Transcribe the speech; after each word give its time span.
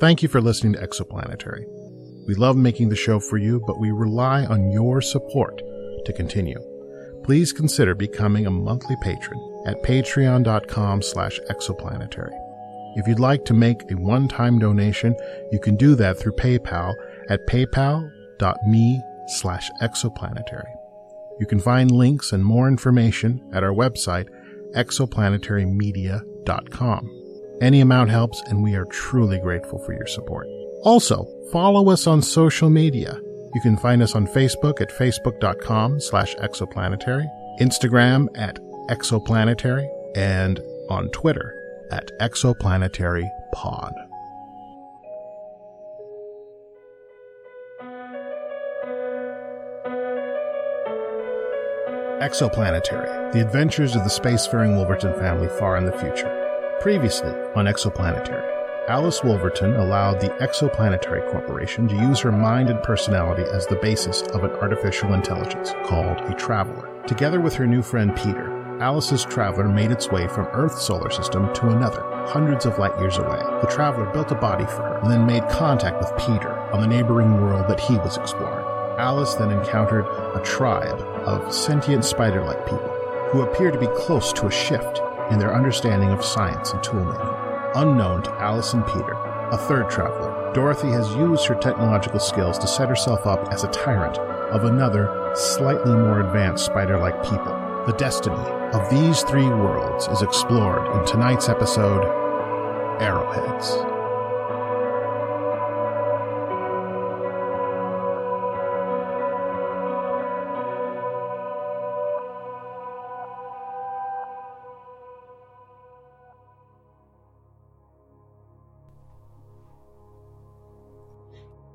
Thank 0.00 0.22
you 0.22 0.28
for 0.30 0.40
listening 0.40 0.72
to 0.72 0.78
Exoplanetary. 0.78 1.66
We 2.26 2.34
love 2.34 2.56
making 2.56 2.88
the 2.88 2.96
show 2.96 3.20
for 3.20 3.36
you, 3.36 3.62
but 3.66 3.78
we 3.78 3.90
rely 3.90 4.46
on 4.46 4.72
your 4.72 5.02
support 5.02 5.60
to 6.06 6.12
continue. 6.14 6.58
Please 7.22 7.52
consider 7.52 7.94
becoming 7.94 8.46
a 8.46 8.50
monthly 8.50 8.96
patron 9.02 9.38
at 9.66 9.82
patreon.com 9.82 11.02
slash 11.02 11.38
exoplanetary. 11.50 12.32
If 12.96 13.06
you'd 13.06 13.20
like 13.20 13.44
to 13.44 13.52
make 13.52 13.82
a 13.90 13.94
one-time 13.94 14.58
donation, 14.58 15.14
you 15.52 15.60
can 15.60 15.76
do 15.76 15.94
that 15.96 16.18
through 16.18 16.32
PayPal 16.32 16.94
at 17.28 17.46
paypal.me 17.46 19.02
slash 19.28 19.70
exoplanetary. 19.82 20.74
You 21.38 21.44
can 21.46 21.60
find 21.60 21.90
links 21.90 22.32
and 22.32 22.42
more 22.42 22.68
information 22.68 23.46
at 23.52 23.62
our 23.62 23.74
website, 23.74 24.28
exoplanetarymedia.com. 24.74 27.19
Any 27.60 27.82
amount 27.82 28.10
helps, 28.10 28.40
and 28.46 28.62
we 28.62 28.74
are 28.74 28.86
truly 28.86 29.38
grateful 29.38 29.78
for 29.78 29.92
your 29.92 30.06
support. 30.06 30.46
Also, 30.82 31.28
follow 31.52 31.90
us 31.90 32.06
on 32.06 32.22
social 32.22 32.70
media. 32.70 33.20
You 33.54 33.60
can 33.60 33.76
find 33.76 34.02
us 34.02 34.14
on 34.14 34.26
Facebook 34.26 34.80
at 34.80 34.90
facebook.com 34.90 36.00
slash 36.00 36.34
exoplanetary, 36.36 37.26
Instagram 37.60 38.28
at 38.34 38.58
exoplanetary, 38.88 39.86
and 40.16 40.58
on 40.88 41.10
Twitter 41.10 41.54
at 41.90 42.10
exoplanetarypod. 42.18 43.92
Exoplanetary, 52.22 53.32
the 53.32 53.40
adventures 53.40 53.96
of 53.96 54.04
the 54.04 54.10
spacefaring 54.10 54.76
Wolverton 54.76 55.12
family 55.18 55.48
far 55.58 55.76
in 55.76 55.84
the 55.84 55.92
future. 55.92 56.39
Previously 56.80 57.28
on 57.54 57.66
Exoplanetary, 57.66 58.88
Alice 58.88 59.22
Wolverton 59.22 59.74
allowed 59.74 60.18
the 60.18 60.30
Exoplanetary 60.40 61.30
Corporation 61.30 61.86
to 61.86 61.94
use 61.94 62.20
her 62.20 62.32
mind 62.32 62.70
and 62.70 62.82
personality 62.82 63.42
as 63.42 63.66
the 63.66 63.76
basis 63.76 64.22
of 64.22 64.44
an 64.44 64.52
artificial 64.52 65.12
intelligence 65.12 65.74
called 65.84 66.18
a 66.22 66.32
Traveler. 66.32 66.88
Together 67.06 67.38
with 67.38 67.52
her 67.52 67.66
new 67.66 67.82
friend 67.82 68.16
Peter, 68.16 68.50
Alice's 68.80 69.26
Traveler 69.26 69.68
made 69.68 69.90
its 69.90 70.08
way 70.08 70.26
from 70.26 70.46
Earth's 70.54 70.82
solar 70.82 71.10
system 71.10 71.52
to 71.52 71.68
another, 71.68 72.00
hundreds 72.26 72.64
of 72.64 72.78
light 72.78 72.98
years 72.98 73.18
away. 73.18 73.42
The 73.60 73.68
Traveler 73.70 74.10
built 74.14 74.32
a 74.32 74.36
body 74.36 74.64
for 74.64 74.80
her 74.80 75.00
and 75.02 75.10
then 75.10 75.26
made 75.26 75.46
contact 75.50 75.98
with 75.98 76.16
Peter 76.16 76.58
on 76.72 76.80
the 76.80 76.86
neighboring 76.86 77.42
world 77.42 77.68
that 77.68 77.78
he 77.78 77.98
was 77.98 78.16
exploring. 78.16 78.64
Alice 78.98 79.34
then 79.34 79.50
encountered 79.50 80.06
a 80.34 80.40
tribe 80.42 80.98
of 81.26 81.52
sentient 81.52 82.06
spider 82.06 82.42
like 82.42 82.64
people 82.64 82.96
who 83.32 83.42
appear 83.42 83.70
to 83.70 83.78
be 83.78 83.86
close 83.88 84.32
to 84.32 84.46
a 84.46 84.50
shift 84.50 85.02
in 85.30 85.38
their 85.38 85.54
understanding 85.54 86.10
of 86.10 86.24
science 86.24 86.72
and 86.72 86.82
toolmaking. 86.82 87.72
Unknown 87.76 88.22
to 88.22 88.30
and 88.72 88.86
Peter, 88.86 89.12
a 89.52 89.56
third 89.56 89.88
traveler, 89.88 90.52
Dorothy 90.52 90.88
has 90.88 91.14
used 91.14 91.46
her 91.46 91.54
technological 91.54 92.18
skills 92.18 92.58
to 92.58 92.66
set 92.66 92.88
herself 92.88 93.26
up 93.26 93.52
as 93.52 93.62
a 93.62 93.68
tyrant 93.68 94.18
of 94.18 94.64
another, 94.64 95.32
slightly 95.34 95.92
more 95.92 96.20
advanced 96.20 96.66
spider 96.66 96.98
like 96.98 97.22
people. 97.22 97.84
The 97.86 97.94
destiny 97.96 98.36
of 98.72 98.90
these 98.90 99.22
three 99.22 99.46
worlds 99.46 100.08
is 100.08 100.22
explored 100.22 100.86
in 100.96 101.06
tonight's 101.06 101.48
episode 101.48 102.04
Arrowheads. 103.00 103.89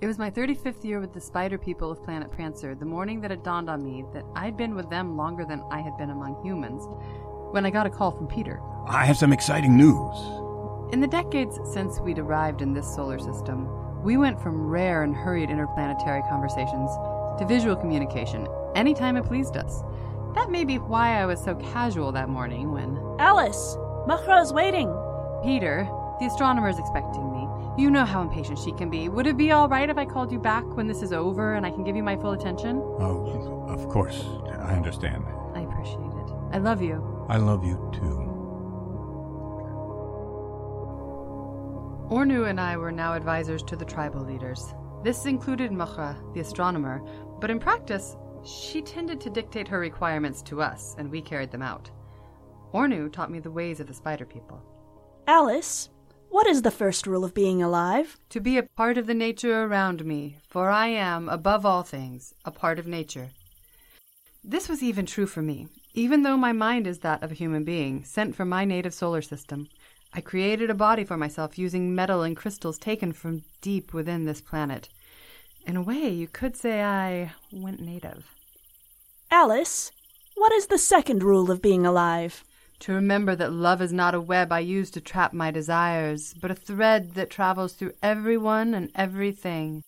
It 0.05 0.07
was 0.07 0.19
my 0.19 0.29
35th 0.29 0.83
year 0.83 0.99
with 0.99 1.15
the 1.15 1.19
spider 1.19 1.57
people 1.57 1.89
of 1.89 2.03
Planet 2.03 2.31
Prancer, 2.31 2.75
the 2.75 2.85
morning 2.85 3.21
that 3.21 3.31
it 3.31 3.43
dawned 3.43 3.71
on 3.71 3.83
me 3.83 4.05
that 4.13 4.23
I'd 4.35 4.55
been 4.55 4.75
with 4.75 4.87
them 4.87 5.17
longer 5.17 5.45
than 5.45 5.63
I 5.71 5.81
had 5.81 5.97
been 5.97 6.11
among 6.11 6.43
humans, 6.43 6.83
when 7.49 7.65
I 7.65 7.71
got 7.71 7.87
a 7.87 7.89
call 7.89 8.11
from 8.11 8.27
Peter. 8.27 8.61
I 8.87 9.03
have 9.03 9.17
some 9.17 9.33
exciting 9.33 9.75
news. 9.75 10.15
In 10.93 11.01
the 11.01 11.07
decades 11.07 11.59
since 11.73 11.99
we'd 11.99 12.19
arrived 12.19 12.61
in 12.61 12.71
this 12.71 12.85
solar 12.93 13.17
system, 13.17 13.67
we 14.03 14.15
went 14.15 14.39
from 14.39 14.67
rare 14.67 15.01
and 15.01 15.15
hurried 15.15 15.49
interplanetary 15.49 16.21
conversations 16.29 16.91
to 17.39 17.45
visual 17.47 17.75
communication 17.75 18.47
anytime 18.75 19.17
it 19.17 19.25
pleased 19.25 19.57
us. 19.57 19.81
That 20.35 20.51
may 20.51 20.65
be 20.65 20.77
why 20.77 21.19
I 21.19 21.25
was 21.25 21.43
so 21.43 21.55
casual 21.55 22.11
that 22.11 22.29
morning 22.29 22.71
when 22.71 22.99
Alice, 23.17 23.75
Muhrrah's 24.07 24.53
waiting. 24.53 24.87
Peter, 25.43 25.89
the 26.19 26.27
astronomer, 26.27 26.69
is 26.69 26.77
expecting 26.77 27.31
me. 27.31 27.34
You 27.77 27.91
know 27.91 28.05
how 28.05 28.21
impatient 28.21 28.57
she 28.57 28.71
can 28.71 28.89
be. 28.89 29.09
Would 29.09 29.27
it 29.27 29.35
be 29.35 29.51
all 29.51 29.67
right 29.67 29.89
if 29.89 29.97
I 29.97 30.05
called 30.05 30.31
you 30.31 30.39
back 30.39 30.63
when 30.77 30.87
this 30.87 31.01
is 31.01 31.11
over 31.11 31.55
and 31.55 31.65
I 31.65 31.71
can 31.71 31.83
give 31.83 31.95
you 31.95 32.03
my 32.03 32.15
full 32.15 32.31
attention? 32.31 32.77
Oh, 32.77 33.65
of 33.67 33.89
course. 33.89 34.23
I 34.47 34.75
understand. 34.75 35.25
I 35.53 35.61
appreciate 35.61 35.99
it. 35.99 36.31
I 36.53 36.57
love 36.57 36.81
you. 36.81 37.25
I 37.27 37.37
love 37.37 37.65
you 37.65 37.91
too. 37.93 38.31
Ornu 42.09 42.49
and 42.49 42.61
I 42.61 42.77
were 42.77 42.91
now 42.91 43.13
advisors 43.13 43.63
to 43.63 43.75
the 43.75 43.83
tribal 43.83 44.21
leaders. 44.21 44.73
This 45.03 45.25
included 45.25 45.71
Muhrrah, 45.71 46.15
the 46.33 46.39
astronomer, 46.39 47.01
but 47.41 47.49
in 47.49 47.59
practice, 47.59 48.15
she 48.43 48.81
tended 48.81 49.19
to 49.21 49.29
dictate 49.29 49.67
her 49.67 49.79
requirements 49.79 50.41
to 50.43 50.61
us, 50.61 50.95
and 50.97 51.09
we 51.09 51.21
carried 51.21 51.51
them 51.51 51.63
out. 51.63 51.89
Ornu 52.73 53.11
taught 53.11 53.31
me 53.31 53.39
the 53.39 53.51
ways 53.51 53.79
of 53.79 53.87
the 53.87 53.93
spider 53.93 54.25
people. 54.25 54.61
Alice, 55.27 55.89
what 56.35 56.47
is 56.47 56.63
the 56.63 56.69
first 56.69 57.07
rule 57.07 57.23
of 57.23 57.33
being 57.33 57.63
alive? 57.63 58.19
To 58.31 58.41
be 58.41 58.57
a 58.57 58.63
part 58.63 58.97
of 58.97 59.07
the 59.07 59.13
nature 59.13 59.63
around 59.63 60.03
me, 60.03 60.35
for 60.49 60.69
I 60.69 60.87
am, 60.87 61.29
above 61.29 61.65
all 61.65 61.81
things, 61.81 62.33
a 62.43 62.51
part 62.51 62.77
of 62.77 62.85
nature. 62.85 63.29
This 64.43 64.67
was 64.67 64.83
even 64.83 65.05
true 65.05 65.27
for 65.27 65.41
me. 65.41 65.69
Even 65.93 66.23
though 66.23 66.35
my 66.35 66.51
mind 66.51 66.87
is 66.87 66.99
that 66.99 67.23
of 67.23 67.31
a 67.31 67.35
human 67.35 67.63
being, 67.63 68.03
sent 68.03 68.35
from 68.35 68.49
my 68.49 68.65
native 68.65 68.93
solar 68.93 69.21
system, 69.21 69.69
I 70.13 70.19
created 70.19 70.69
a 70.69 70.73
body 70.73 71.05
for 71.05 71.15
myself 71.15 71.57
using 71.57 71.95
metal 71.95 72.21
and 72.21 72.35
crystals 72.35 72.77
taken 72.77 73.13
from 73.13 73.45
deep 73.61 73.93
within 73.93 74.25
this 74.25 74.41
planet. 74.41 74.89
In 75.65 75.77
a 75.77 75.81
way, 75.81 76.09
you 76.09 76.27
could 76.27 76.57
say 76.57 76.83
I 76.83 77.31
went 77.53 77.79
native. 77.79 78.29
Alice, 79.31 79.89
what 80.35 80.51
is 80.51 80.67
the 80.67 80.77
second 80.77 81.23
rule 81.23 81.49
of 81.49 81.61
being 81.61 81.85
alive? 81.85 82.43
To 82.79 82.93
remember 82.93 83.35
that 83.35 83.51
love 83.51 83.81
is 83.81 83.93
not 83.93 84.15
a 84.15 84.21
web 84.21 84.51
I 84.51 84.59
use 84.59 84.91
to 84.91 85.01
trap 85.01 85.33
my 85.33 85.49
desires, 85.51 86.33
but 86.33 86.51
a 86.51 86.55
thread 86.55 87.13
that 87.15 87.29
travels 87.29 87.73
through 87.73 87.93
everyone 88.03 88.73
and 88.73 88.91
everything. 88.95 89.83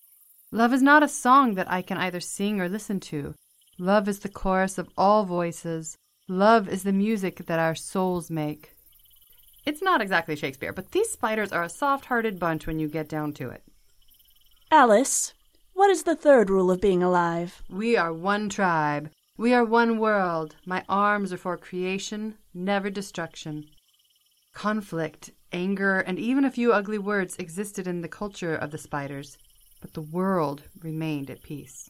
Love 0.52 0.74
is 0.74 0.82
not 0.82 1.04
a 1.04 1.08
song 1.08 1.56
that 1.56 1.70
I 1.70 1.82
can 1.82 1.98
either 1.98 2.22
sing 2.22 2.62
or 2.62 2.70
listen 2.70 3.00
to. 3.02 3.36
Love 3.78 4.08
is 4.08 4.20
the 4.20 4.30
chorus 4.30 4.78
of 4.78 4.90
all 4.98 5.26
voices. 5.26 5.98
Love 6.30 6.68
is 6.70 6.84
the 6.84 6.94
music 6.94 7.46
that 7.46 7.60
our 7.60 7.76
souls 7.76 8.32
make. 8.32 8.72
It's 9.66 9.82
not 9.82 10.02
exactly 10.02 10.38
Shakespeare, 10.38 10.72
but 10.72 10.92
these 10.92 11.10
spiders 11.10 11.52
are 11.52 11.64
a 11.64 11.70
soft 11.70 12.06
hearted 12.06 12.40
bunch 12.40 12.66
when 12.66 12.80
you 12.80 12.88
get 12.88 13.10
down 13.10 13.34
to 13.34 13.50
it. 13.50 13.64
Alice, 14.72 15.34
what 15.74 15.90
is 15.90 16.04
the 16.04 16.16
third 16.16 16.50
rule 16.50 16.72
of 16.72 16.82
being 16.82 17.04
alive? 17.04 17.62
We 17.70 17.98
are 17.98 18.14
one 18.14 18.50
tribe. 18.50 19.12
We 19.40 19.54
are 19.54 19.64
one 19.64 20.00
world. 20.00 20.56
My 20.66 20.84
arms 20.90 21.32
are 21.32 21.38
for 21.38 21.58
creation, 21.58 22.40
never 22.56 22.90
destruction. 22.90 23.66
Conflict, 24.56 25.30
anger, 25.52 26.00
and 26.00 26.18
even 26.18 26.44
a 26.44 26.50
few 26.50 26.74
ugly 26.74 26.98
words 26.98 27.36
existed 27.38 27.86
in 27.86 28.02
the 28.02 28.08
culture 28.08 28.56
of 28.56 28.72
the 28.72 28.80
spiders, 28.80 29.38
but 29.80 29.94
the 29.94 30.02
world 30.02 30.64
remained 30.82 31.30
at 31.30 31.44
peace. 31.44 31.88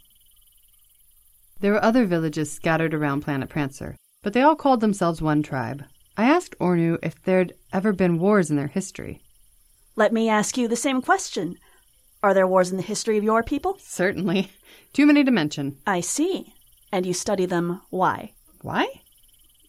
There 1.62 1.72
were 1.72 1.84
other 1.84 2.06
villages 2.06 2.52
scattered 2.52 2.94
around 2.94 3.22
Planet 3.22 3.50
Prancer, 3.50 3.96
but 4.24 4.34
they 4.34 4.41
all 4.41 4.58
called 4.58 4.81
themselves 4.81 5.22
one 5.22 5.41
tribe. 5.41 5.85
I 6.18 6.25
asked 6.25 6.59
Ornu 6.59 7.00
if 7.02 7.24
there'd 7.24 7.53
ever 7.72 7.94
been 7.94 8.20
wars 8.20 8.49
in 8.49 8.58
their 8.58 8.67
history. 8.67 9.22
Let 9.96 10.11
me 10.11 10.28
ask 10.28 10.58
you 10.58 10.67
the 10.67 10.76
same 10.76 11.02
question. 11.02 11.55
Are 12.22 12.34
there 12.34 12.46
wars 12.46 12.72
in 12.72 12.78
the 12.78 12.84
history 12.84 13.17
of 13.17 13.23
your 13.23 13.41
people? 13.41 13.78
Certainly. 13.79 14.52
Too 14.91 15.05
many 15.05 15.23
to 15.23 15.32
mention. 15.32 15.78
I 15.88 16.02
see. 16.02 16.53
And 16.91 17.05
you 17.05 17.13
study 17.13 17.45
them 17.45 17.81
why? 17.89 18.34
Why? 18.61 18.87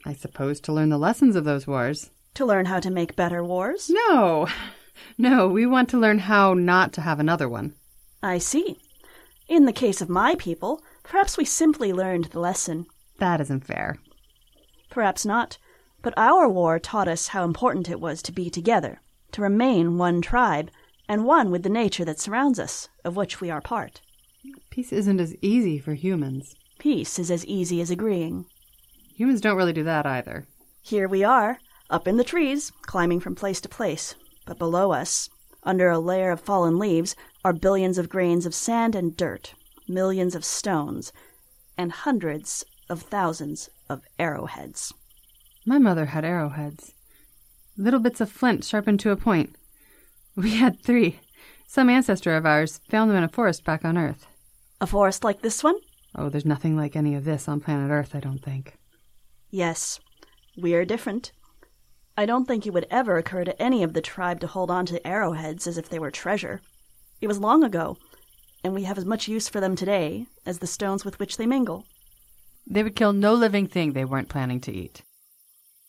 I 0.07 0.15
suppose 0.15 0.61
to 0.61 0.73
learn 0.73 0.89
the 0.89 0.99
lessons 0.99 1.37
of 1.37 1.45
those 1.45 1.67
wars. 1.67 2.11
To 2.35 2.47
learn 2.47 2.67
how 2.67 2.81
to 2.81 2.91
make 2.91 3.17
better 3.17 3.45
wars? 3.45 3.91
No. 3.91 4.47
No, 5.17 5.49
we 5.49 5.65
want 5.65 5.89
to 5.91 5.99
learn 5.99 6.19
how 6.19 6.55
not 6.55 6.93
to 6.95 7.01
have 7.01 7.21
another 7.21 7.49
one. 7.49 7.75
I 8.23 8.39
see. 8.39 8.79
In 9.47 9.65
the 9.65 9.73
case 9.73 10.01
of 10.01 10.09
my 10.09 10.35
people, 10.35 10.83
perhaps 11.03 11.37
we 11.37 11.45
simply 11.45 11.93
learned 11.93 12.27
the 12.27 12.41
lesson. 12.41 12.87
That 13.19 13.41
isn't 13.41 13.65
fair. 13.65 13.99
Perhaps 14.91 15.25
not. 15.25 15.59
But 16.03 16.15
our 16.17 16.49
war 16.49 16.79
taught 16.79 17.09
us 17.09 17.29
how 17.29 17.45
important 17.45 17.89
it 17.89 18.01
was 18.01 18.23
to 18.23 18.33
be 18.33 18.51
together, 18.51 19.01
to 19.33 19.43
remain 19.43 19.99
one 19.99 20.21
tribe, 20.21 20.71
and 21.09 21.25
one 21.25 21.51
with 21.51 21.63
the 21.63 21.69
nature 21.69 22.05
that 22.05 22.21
surrounds 22.21 22.59
us, 22.59 22.89
of 23.05 23.17
which 23.17 23.41
we 23.41 23.51
are 23.51 23.61
part. 23.61 24.01
Peace 24.71 24.93
isn't 24.93 25.21
as 25.21 25.35
easy 25.43 25.79
for 25.79 25.95
humans. 25.95 26.55
Peace 26.79 27.19
is 27.19 27.31
as 27.31 27.45
easy 27.47 27.81
as 27.81 27.91
agreeing. 27.91 28.47
Humans 29.17 29.41
don't 29.41 29.57
really 29.57 29.73
do 29.73 29.85
that 29.85 30.07
either. 30.07 30.47
Here 30.83 31.09
we 31.09 31.25
are, 31.25 31.59
up 31.91 32.07
in 32.07 32.17
the 32.17 32.25
trees, 32.25 32.71
climbing 32.83 33.21
from 33.21 33.35
place 33.35 33.61
to 33.63 33.69
place. 33.69 34.15
But 34.47 34.59
below 34.59 34.93
us, 34.93 35.29
Under 35.65 35.91
a 35.91 35.99
layer 35.99 36.31
of 36.31 36.41
fallen 36.41 36.79
leaves 36.79 37.17
are 37.45 37.53
billions 37.53 37.99
of 37.99 38.09
grains 38.09 38.47
of 38.47 38.55
sand 38.55 38.95
and 38.95 39.17
dirt, 39.17 39.55
millions 39.89 40.35
of 40.35 40.45
stones, 40.45 41.13
and 41.77 41.93
hundreds 41.93 42.65
of 42.89 43.03
thousands 43.03 43.69
of 43.89 44.03
arrowheads. 44.19 44.95
My 45.67 45.79
mother 45.79 46.07
had 46.07 46.25
arrowheads. 46.25 46.95
Little 47.77 48.01
bits 48.01 48.21
of 48.21 48.31
flint 48.31 48.65
sharpened 48.65 49.01
to 49.01 49.11
a 49.11 49.17
point. 49.17 49.57
We 50.37 50.57
had 50.57 50.83
three. 50.83 51.21
Some 51.67 51.91
ancestor 51.91 52.35
of 52.35 52.47
ours 52.47 52.81
found 52.89 53.11
them 53.11 53.19
in 53.19 53.25
a 53.25 53.29
forest 53.29 53.65
back 53.65 53.85
on 53.85 53.99
Earth. 53.99 54.27
A 54.81 54.87
forest 54.87 55.23
like 55.25 55.43
this 55.43 55.63
one? 55.63 55.77
Oh, 56.15 56.29
there's 56.29 56.45
nothing 56.45 56.77
like 56.77 56.97
any 56.97 57.15
of 57.15 57.25
this 57.25 57.49
on 57.49 57.61
planet 57.61 57.91
Earth, 57.91 58.15
I 58.15 58.21
don't 58.21 58.43
think. 58.43 58.77
Yes, 59.51 60.01
we 60.61 60.75
are 60.75 60.85
different. 60.85 61.33
I 62.17 62.27
don't 62.27 62.47
think 62.47 62.67
it 62.67 62.73
would 62.73 62.87
ever 62.91 63.17
occur 63.17 63.45
to 63.45 63.63
any 63.63 63.83
of 63.83 63.93
the 63.93 64.01
tribe 64.01 64.41
to 64.41 64.47
hold 64.47 64.71
on 64.71 64.87
to 64.87 65.07
arrowheads 65.07 65.67
as 65.67 65.79
if 65.79 65.89
they 65.89 65.99
were 65.99 66.11
treasure. 66.11 66.61
It 67.21 67.29
was 67.29 67.39
long 67.39 67.63
ago, 67.63 67.97
and 68.65 68.75
we 68.75 68.85
have 68.85 68.99
as 68.99 69.05
much 69.05 69.29
use 69.29 69.49
for 69.49 69.61
them 69.61 69.77
today 69.77 70.27
as 70.45 70.59
the 70.59 70.67
stones 70.67 71.05
with 71.05 71.19
which 71.19 71.37
they 71.37 71.47
mingle. 71.47 71.85
They 72.67 72.83
would 72.83 72.97
kill 72.97 73.13
no 73.13 73.35
living 73.35 73.67
thing 73.67 73.93
they 73.93 74.05
weren't 74.05 74.29
planning 74.29 74.61
to 74.63 74.73
eat. 74.73 75.03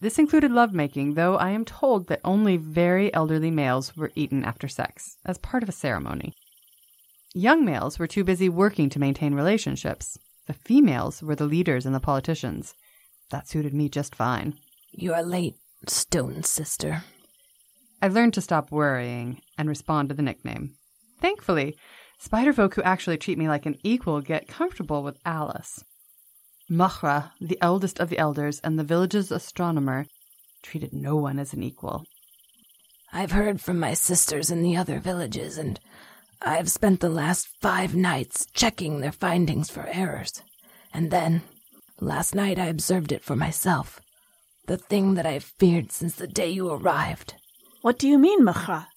This 0.01 0.17
included 0.17 0.51
lovemaking, 0.51 1.15
though 1.15 1.35
I 1.35 1.49
am 1.49 1.65
told 1.65 2.07
that 2.07 2.21
only 2.23 2.55
very 2.55 3.13
elderly 3.13 3.51
males 3.51 3.97
were 3.97 4.11
eaten 4.15 4.45
after 4.45 4.67
sex, 4.67 5.17
as 5.25 5.37
part 5.37 5.61
of 5.61 5.67
a 5.67 5.73
ceremony. 5.73 6.35
Young 7.35 7.63
males 7.63 7.99
were 7.99 8.07
too 8.07 8.23
busy 8.23 8.49
working 8.49 8.89
to 8.89 8.99
maintain 8.99 9.35
relationships. 9.35 10.17
The 10.47 10.53
females 10.53 11.21
were 11.21 11.35
the 11.35 11.45
leaders 11.45 11.85
and 11.85 11.93
the 11.93 11.99
politicians. 11.99 12.73
That 13.29 13.47
suited 13.47 13.73
me 13.73 13.87
just 13.87 14.15
fine. 14.15 14.55
You 14.91 15.13
are 15.13 15.21
late, 15.21 15.55
Stone 15.87 16.43
Sister. 16.43 17.03
I 18.01 18.07
learned 18.07 18.33
to 18.33 18.41
stop 18.41 18.71
worrying 18.71 19.41
and 19.57 19.69
respond 19.69 20.09
to 20.09 20.15
the 20.15 20.23
nickname. 20.23 20.73
Thankfully, 21.21 21.75
spider 22.17 22.51
folk 22.51 22.73
who 22.73 22.81
actually 22.81 23.17
treat 23.17 23.37
me 23.37 23.47
like 23.47 23.67
an 23.67 23.77
equal 23.83 24.21
get 24.21 24.47
comfortable 24.47 25.03
with 25.03 25.19
Alice. 25.23 25.83
Muhrrah, 26.71 27.31
the 27.39 27.59
eldest 27.61 27.99
of 27.99 28.09
the 28.09 28.17
elders 28.17 28.59
and 28.63 28.79
the 28.79 28.83
village's 28.83 29.31
astronomer, 29.31 30.07
treated 30.63 30.93
no 30.93 31.15
one 31.15 31.37
as 31.37 31.53
an 31.53 31.61
equal. 31.61 32.05
I've 33.13 33.31
heard 33.31 33.61
from 33.61 33.79
my 33.79 33.93
sisters 33.93 34.49
in 34.49 34.61
the 34.61 34.77
other 34.77 34.99
villages, 34.99 35.57
and 35.57 35.79
I've 36.41 36.71
spent 36.71 37.01
the 37.01 37.09
last 37.09 37.49
five 37.61 37.95
nights 37.95 38.47
checking 38.53 39.01
their 39.01 39.11
findings 39.11 39.69
for 39.69 39.87
errors. 39.87 40.41
And 40.93 41.11
then, 41.11 41.41
last 41.99 42.33
night, 42.33 42.57
I 42.57 42.65
observed 42.65 43.11
it 43.11 43.23
for 43.23 43.35
myself. 43.35 43.99
The 44.65 44.77
thing 44.77 45.15
that 45.15 45.25
I've 45.25 45.43
feared 45.43 45.91
since 45.91 46.15
the 46.15 46.27
day 46.27 46.49
you 46.49 46.69
arrived. 46.69 47.33
What 47.81 47.99
do 47.99 48.07
you 48.07 48.17
mean, 48.17 48.45
Muhrrah? 48.45 48.87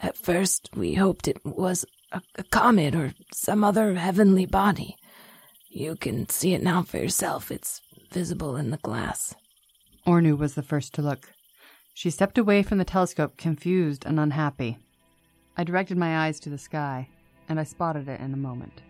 At 0.00 0.16
first, 0.16 0.70
we 0.74 0.94
hoped 0.94 1.28
it 1.28 1.44
was 1.44 1.84
a, 2.12 2.22
a 2.36 2.44
comet 2.44 2.94
or 2.94 3.12
some 3.34 3.64
other 3.64 3.94
heavenly 3.94 4.46
body. 4.46 4.96
You 5.68 5.96
can 5.96 6.28
see 6.28 6.54
it 6.54 6.62
now 6.62 6.82
for 6.82 6.98
yourself. 6.98 7.50
It's 7.50 7.82
visible 8.10 8.56
in 8.56 8.70
the 8.70 8.78
glass. 8.78 9.34
Ornu 10.06 10.38
was 10.38 10.54
the 10.54 10.62
first 10.62 10.94
to 10.94 11.02
look. 11.02 11.32
She 11.92 12.10
stepped 12.10 12.38
away 12.38 12.62
from 12.62 12.78
the 12.78 12.84
telescope, 12.84 13.36
confused 13.36 14.06
and 14.06 14.18
unhappy. 14.18 14.78
I 15.60 15.64
directed 15.64 15.98
my 15.98 16.24
eyes 16.24 16.38
to 16.40 16.50
the 16.50 16.56
sky, 16.56 17.08
and 17.48 17.58
I 17.58 17.64
spotted 17.64 18.08
it 18.08 18.20
in 18.20 18.32
a 18.32 18.36
moment. 18.36 18.80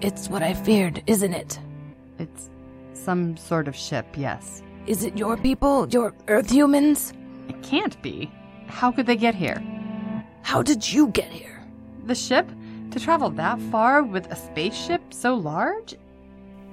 It's 0.00 0.30
what 0.30 0.42
I 0.42 0.54
feared, 0.54 1.02
isn't 1.06 1.34
it? 1.34 1.60
It's 2.18 2.48
some 2.94 3.36
sort 3.36 3.68
of 3.68 3.76
ship, 3.76 4.06
yes. 4.16 4.62
Is 4.86 5.04
it 5.04 5.18
your 5.18 5.36
people, 5.36 5.86
your 5.90 6.14
Earth 6.28 6.50
humans? 6.50 7.12
It 7.50 7.62
can't 7.62 8.00
be. 8.00 8.32
How 8.66 8.90
could 8.90 9.04
they 9.04 9.16
get 9.16 9.34
here? 9.34 9.62
How 10.40 10.62
did 10.62 10.90
you 10.90 11.08
get 11.08 11.30
here? 11.30 11.62
The 12.06 12.14
ship? 12.14 12.48
To 12.92 13.00
travel 13.00 13.28
that 13.30 13.60
far 13.70 14.02
with 14.02 14.26
a 14.32 14.36
spaceship 14.36 15.02
so 15.12 15.34
large? 15.34 15.96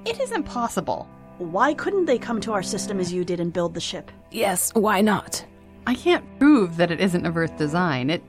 It 0.06 0.22
is 0.22 0.32
impossible. 0.32 1.06
Why 1.38 1.74
couldn't 1.74 2.06
they 2.06 2.18
come 2.18 2.40
to 2.42 2.54
our 2.54 2.64
system 2.64 2.98
as 3.00 3.12
you 3.12 3.26
did 3.26 3.42
and 3.42 3.52
build 3.52 3.74
the 3.74 3.82
ship? 3.82 4.10
Yes, 4.32 4.72
why 4.74 5.02
not? 5.02 5.44
I 5.88 5.96
can't 5.96 6.26
prove 6.40 6.78
that 6.78 6.92
it 6.92 7.00
isn't 7.00 7.26
of 7.26 7.38
Earth 7.38 7.58
design. 7.58 8.10
It, 8.10 8.24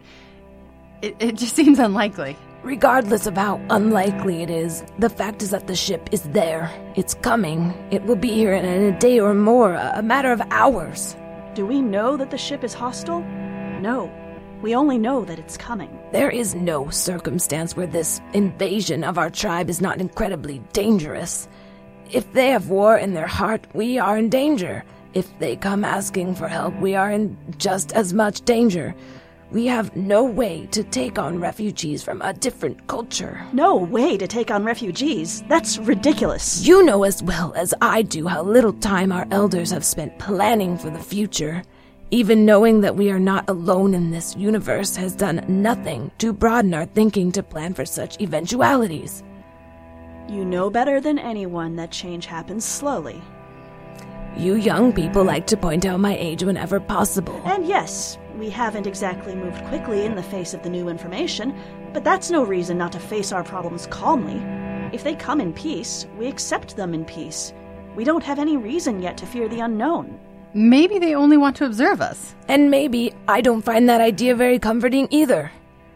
it, 1.02 1.16
it 1.19 1.37
just 1.37 1.54
seems 1.56 1.78
unlikely. 1.78 2.37
Regardless 2.62 3.26
of 3.26 3.37
how 3.37 3.60
unlikely 3.70 4.43
it 4.43 4.49
is, 4.50 4.84
the 4.99 5.10
fact 5.10 5.43
is 5.43 5.50
that 5.50 5.66
the 5.66 5.75
ship 5.75 6.08
is 6.12 6.22
there. 6.22 6.70
It's 6.94 7.14
coming. 7.14 7.75
It 7.90 8.04
will 8.04 8.16
be 8.16 8.31
here 8.31 8.54
in 8.54 8.64
a 8.64 8.99
day 8.99 9.19
or 9.19 9.34
more, 9.34 9.75
a 9.75 9.94
a 9.96 10.02
matter 10.02 10.31
of 10.31 10.40
hours. 10.50 11.16
Do 11.54 11.66
we 11.66 11.82
know 11.82 12.16
that 12.16 12.31
the 12.31 12.38
ship 12.38 12.62
is 12.62 12.72
hostile? 12.72 13.20
No. 13.81 14.10
We 14.62 14.76
only 14.76 14.96
know 14.96 15.25
that 15.25 15.40
it's 15.40 15.56
coming. 15.56 15.90
There 16.12 16.31
is 16.31 16.54
no 16.54 16.88
circumstance 16.88 17.76
where 17.76 17.88
this 17.88 18.20
invasion 18.32 19.02
of 19.02 19.19
our 19.19 19.28
tribe 19.28 19.69
is 19.69 19.81
not 19.81 20.00
incredibly 20.00 20.60
dangerous. 20.72 21.49
If 22.12 22.32
they 22.32 22.50
have 22.50 22.69
war 22.69 22.96
in 22.96 23.14
their 23.14 23.26
heart, 23.26 23.66
we 23.75 23.99
are 23.99 24.16
in 24.16 24.28
danger. 24.28 24.84
If 25.14 25.38
they 25.38 25.56
come 25.56 25.85
asking 25.85 26.37
for 26.37 26.49
help, 26.49 26.75
we 26.81 26.94
are 26.94 27.11
in 27.11 27.37
just 27.59 27.93
as 27.93 28.14
much 28.14 28.41
danger. 28.43 28.94
We 29.50 29.67
have 29.67 29.94
no 29.94 30.25
way 30.25 30.67
to 30.70 30.82
take 30.82 31.19
on 31.19 31.38
refugees 31.38 32.03
from 32.03 32.23
a 32.23 32.32
different 32.32 32.87
culture. 32.87 33.44
No 33.53 33.76
way 33.76 34.17
to 34.17 34.26
take 34.26 34.50
on 34.50 34.64
refugees. 34.64 35.43
That's 35.49 35.76
ridiculous. 35.76 36.67
You 36.67 36.82
know 36.82 37.03
as 37.03 37.23
well 37.23 37.53
as 37.55 37.75
I 37.82 38.00
do 38.00 38.26
how 38.26 38.43
little 38.43 38.73
time 38.73 39.12
our 39.12 39.26
elders 39.31 39.70
have 39.70 39.85
spent 39.85 40.19
planning 40.19 40.79
for 40.79 40.88
the 40.88 40.99
future. 40.99 41.62
Even 42.11 42.47
knowing 42.47 42.81
that 42.81 42.97
we 42.97 43.11
are 43.11 43.20
not 43.20 43.49
alone 43.50 43.93
in 43.93 44.11
this 44.11 44.35
universe 44.37 44.97
has 44.97 45.14
done 45.14 45.44
nothing 45.47 46.11
to 46.19 46.32
broaden 46.32 46.73
our 46.73 46.87
thinking 46.87 47.31
to 47.32 47.43
plan 47.43 47.75
for 47.75 47.85
such 47.85 48.19
eventualities. 48.23 49.23
You 50.31 50.47
know 50.47 50.70
better 50.70 50.99
than 50.99 51.19
anyone 51.19 51.76
that 51.76 51.91
change 51.91 52.25
happens 52.25 52.64
slowly. 52.64 53.20
You 54.37 54.55
young 54.56 54.93
people 54.93 55.25
like 55.25 55.46
to 55.49 55.56
point 55.56 55.84
out 55.84 56.00
my 56.00 56.17
age 56.17 56.43
whenever 56.43 56.81
possible. 56.81 57.40
And 57.44 57.67
yes, 57.67 58.19
we 58.37 58.49
haven't 58.49 58.87
exactly 58.87 59.34
moved 59.34 59.62
quickly 59.67 60.05
in 60.05 60.14
the 60.14 60.23
face 60.23 60.55
of 60.55 60.62
the 60.62 60.70
new 60.70 60.88
information, 60.88 61.55
but 61.93 62.02
that's 62.02 62.31
no 62.31 62.43
reason 62.43 62.79
not 62.79 62.93
to 62.93 62.99
face 62.99 63.31
our 63.31 63.44
problems 63.44 63.87
calmly. 63.88 64.40
If 64.94 65.05
they 65.05 65.14
come 65.14 65.40
in 65.40 65.52
peace, 65.52 66.06
we 66.19 66.29
accept 66.29 66.76
them 66.76 66.94
in 66.94 67.05
peace. 67.05 67.52
We 67.94 68.05
don't 68.05 68.25
have 68.25 68.38
any 68.38 68.56
reason 68.56 69.02
yet 69.02 69.19
to 69.19 69.26
fear 69.26 69.49
the 69.49 69.61
unknown. 69.61 70.19
Maybe 70.55 70.99
they 70.99 71.14
only 71.14 71.37
want 71.37 71.56
to 71.56 71.67
observe 71.67 72.00
us. 72.00 72.35
And 72.49 72.71
maybe 72.71 73.14
I 73.28 73.42
don't 73.42 73.62
find 73.62 73.88
that 73.88 74.00
idea 74.00 74.35
very 74.35 74.59
comforting 74.59 75.09
either. 75.11 75.50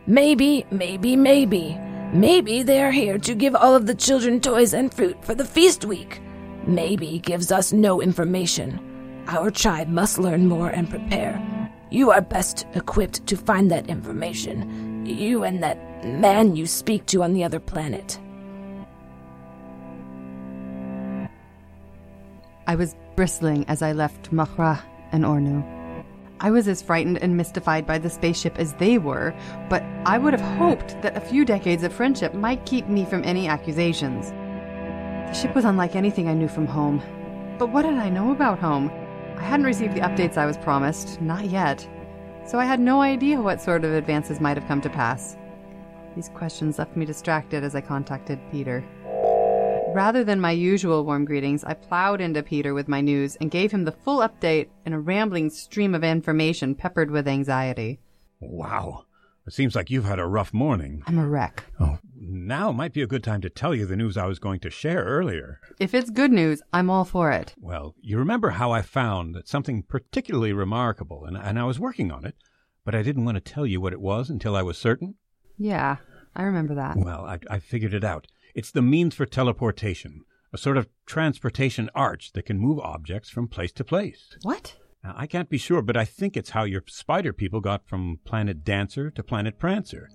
Maybe, 0.06 0.66
maybe, 0.70 1.16
maybe. 1.16 1.78
Maybe 2.12 2.62
they 2.62 2.82
are 2.82 2.92
here 2.92 3.18
to 3.18 3.34
give 3.34 3.54
all 3.56 3.74
of 3.74 3.86
the 3.86 3.94
children 3.94 4.40
toys 4.40 4.72
and 4.72 4.92
fruit 4.92 5.22
for 5.24 5.34
the 5.34 5.44
feast 5.44 5.84
week. 5.84 6.20
Maybe 6.66 7.20
gives 7.20 7.52
us 7.52 7.72
no 7.72 8.02
information. 8.02 9.24
Our 9.28 9.50
tribe 9.50 9.88
must 9.88 10.18
learn 10.18 10.46
more 10.46 10.68
and 10.68 10.90
prepare. 10.90 11.40
You 11.90 12.10
are 12.10 12.20
best 12.20 12.66
equipped 12.74 13.26
to 13.28 13.36
find 13.36 13.70
that 13.70 13.88
information. 13.88 15.06
You 15.06 15.44
and 15.44 15.62
that 15.62 16.04
man 16.04 16.56
you 16.56 16.66
speak 16.66 17.06
to 17.06 17.22
on 17.22 17.32
the 17.32 17.44
other 17.44 17.60
planet. 17.60 18.18
I 22.66 22.74
was 22.74 22.96
bristling 23.14 23.64
as 23.68 23.82
I 23.82 23.92
left 23.92 24.32
Muhrrah 24.32 24.80
and 25.12 25.24
Ornu. 25.24 25.64
I 26.40 26.50
was 26.50 26.66
as 26.68 26.82
frightened 26.82 27.18
and 27.18 27.36
mystified 27.36 27.86
by 27.86 27.98
the 27.98 28.10
spaceship 28.10 28.58
as 28.58 28.74
they 28.74 28.98
were, 28.98 29.34
but 29.70 29.82
I 30.04 30.18
would 30.18 30.34
have 30.34 30.58
hoped 30.58 31.00
that 31.02 31.16
a 31.16 31.20
few 31.20 31.44
decades 31.44 31.84
of 31.84 31.92
friendship 31.92 32.34
might 32.34 32.66
keep 32.66 32.88
me 32.88 33.04
from 33.04 33.24
any 33.24 33.46
accusations. 33.48 34.32
The 35.26 35.34
ship 35.34 35.54
was 35.54 35.64
unlike 35.64 35.96
anything 35.96 36.28
I 36.28 36.34
knew 36.34 36.48
from 36.48 36.66
home. 36.66 37.02
But 37.58 37.70
what 37.70 37.82
did 37.82 37.94
I 37.94 38.08
know 38.08 38.30
about 38.30 38.58
home? 38.58 38.90
I 39.36 39.42
hadn't 39.42 39.66
received 39.66 39.94
the 39.94 40.00
updates 40.00 40.36
I 40.36 40.46
was 40.46 40.56
promised, 40.56 41.20
not 41.20 41.46
yet. 41.50 41.86
So 42.46 42.58
I 42.58 42.64
had 42.64 42.80
no 42.80 43.02
idea 43.02 43.40
what 43.40 43.60
sort 43.60 43.84
of 43.84 43.92
advances 43.92 44.40
might 44.40 44.56
have 44.56 44.68
come 44.68 44.80
to 44.82 44.88
pass. 44.88 45.36
These 46.14 46.30
questions 46.30 46.78
left 46.78 46.96
me 46.96 47.04
distracted 47.04 47.64
as 47.64 47.74
I 47.74 47.80
contacted 47.80 48.38
Peter. 48.50 48.84
Rather 49.94 50.24
than 50.24 50.40
my 50.40 50.52
usual 50.52 51.04
warm 51.04 51.24
greetings, 51.24 51.64
I 51.64 51.74
plowed 51.74 52.20
into 52.20 52.42
Peter 52.42 52.72
with 52.72 52.86
my 52.86 53.00
news 53.00 53.36
and 53.36 53.50
gave 53.50 53.72
him 53.72 53.84
the 53.84 53.92
full 53.92 54.18
update 54.18 54.68
in 54.84 54.92
a 54.92 55.00
rambling 55.00 55.50
stream 55.50 55.94
of 55.94 56.04
information 56.04 56.74
peppered 56.74 57.10
with 57.10 57.26
anxiety. 57.26 57.98
Wow. 58.40 59.04
It 59.46 59.52
seems 59.52 59.74
like 59.74 59.90
you've 59.90 60.04
had 60.04 60.18
a 60.18 60.26
rough 60.26 60.52
morning. 60.52 61.02
I'm 61.06 61.18
a 61.18 61.26
wreck. 61.26 61.64
Oh, 61.80 61.98
now 62.28 62.72
might 62.72 62.92
be 62.92 63.02
a 63.02 63.06
good 63.06 63.24
time 63.24 63.40
to 63.42 63.50
tell 63.50 63.74
you 63.74 63.86
the 63.86 63.96
news 63.96 64.16
I 64.16 64.26
was 64.26 64.38
going 64.38 64.60
to 64.60 64.70
share 64.70 65.04
earlier. 65.04 65.60
If 65.78 65.94
it's 65.94 66.10
good 66.10 66.32
news, 66.32 66.62
I'm 66.72 66.90
all 66.90 67.04
for 67.04 67.30
it. 67.30 67.54
Well, 67.58 67.94
you 68.00 68.18
remember 68.18 68.50
how 68.50 68.70
I 68.72 68.82
found 68.82 69.34
that 69.34 69.48
something 69.48 69.82
particularly 69.82 70.52
remarkable, 70.52 71.24
and, 71.24 71.36
and 71.36 71.58
I 71.58 71.64
was 71.64 71.80
working 71.80 72.10
on 72.10 72.24
it, 72.24 72.34
but 72.84 72.94
I 72.94 73.02
didn't 73.02 73.24
want 73.24 73.36
to 73.36 73.52
tell 73.52 73.66
you 73.66 73.80
what 73.80 73.92
it 73.92 74.00
was 74.00 74.30
until 74.30 74.56
I 74.56 74.62
was 74.62 74.78
certain? 74.78 75.14
Yeah, 75.58 75.96
I 76.34 76.42
remember 76.42 76.74
that. 76.74 76.96
Well, 76.96 77.24
I, 77.24 77.38
I 77.50 77.58
figured 77.58 77.94
it 77.94 78.04
out. 78.04 78.26
It's 78.54 78.70
the 78.70 78.82
means 78.82 79.14
for 79.14 79.26
teleportation, 79.26 80.22
a 80.52 80.58
sort 80.58 80.76
of 80.76 80.88
transportation 81.06 81.90
arch 81.94 82.32
that 82.32 82.46
can 82.46 82.58
move 82.58 82.78
objects 82.80 83.30
from 83.30 83.48
place 83.48 83.72
to 83.72 83.84
place. 83.84 84.36
What? 84.42 84.76
Now, 85.04 85.14
I 85.16 85.26
can't 85.26 85.48
be 85.48 85.58
sure, 85.58 85.82
but 85.82 85.96
I 85.96 86.04
think 86.04 86.36
it's 86.36 86.50
how 86.50 86.64
your 86.64 86.82
spider 86.88 87.32
people 87.32 87.60
got 87.60 87.86
from 87.86 88.20
Planet 88.24 88.64
Dancer 88.64 89.10
to 89.10 89.22
Planet 89.22 89.58
Prancer. 89.58 90.08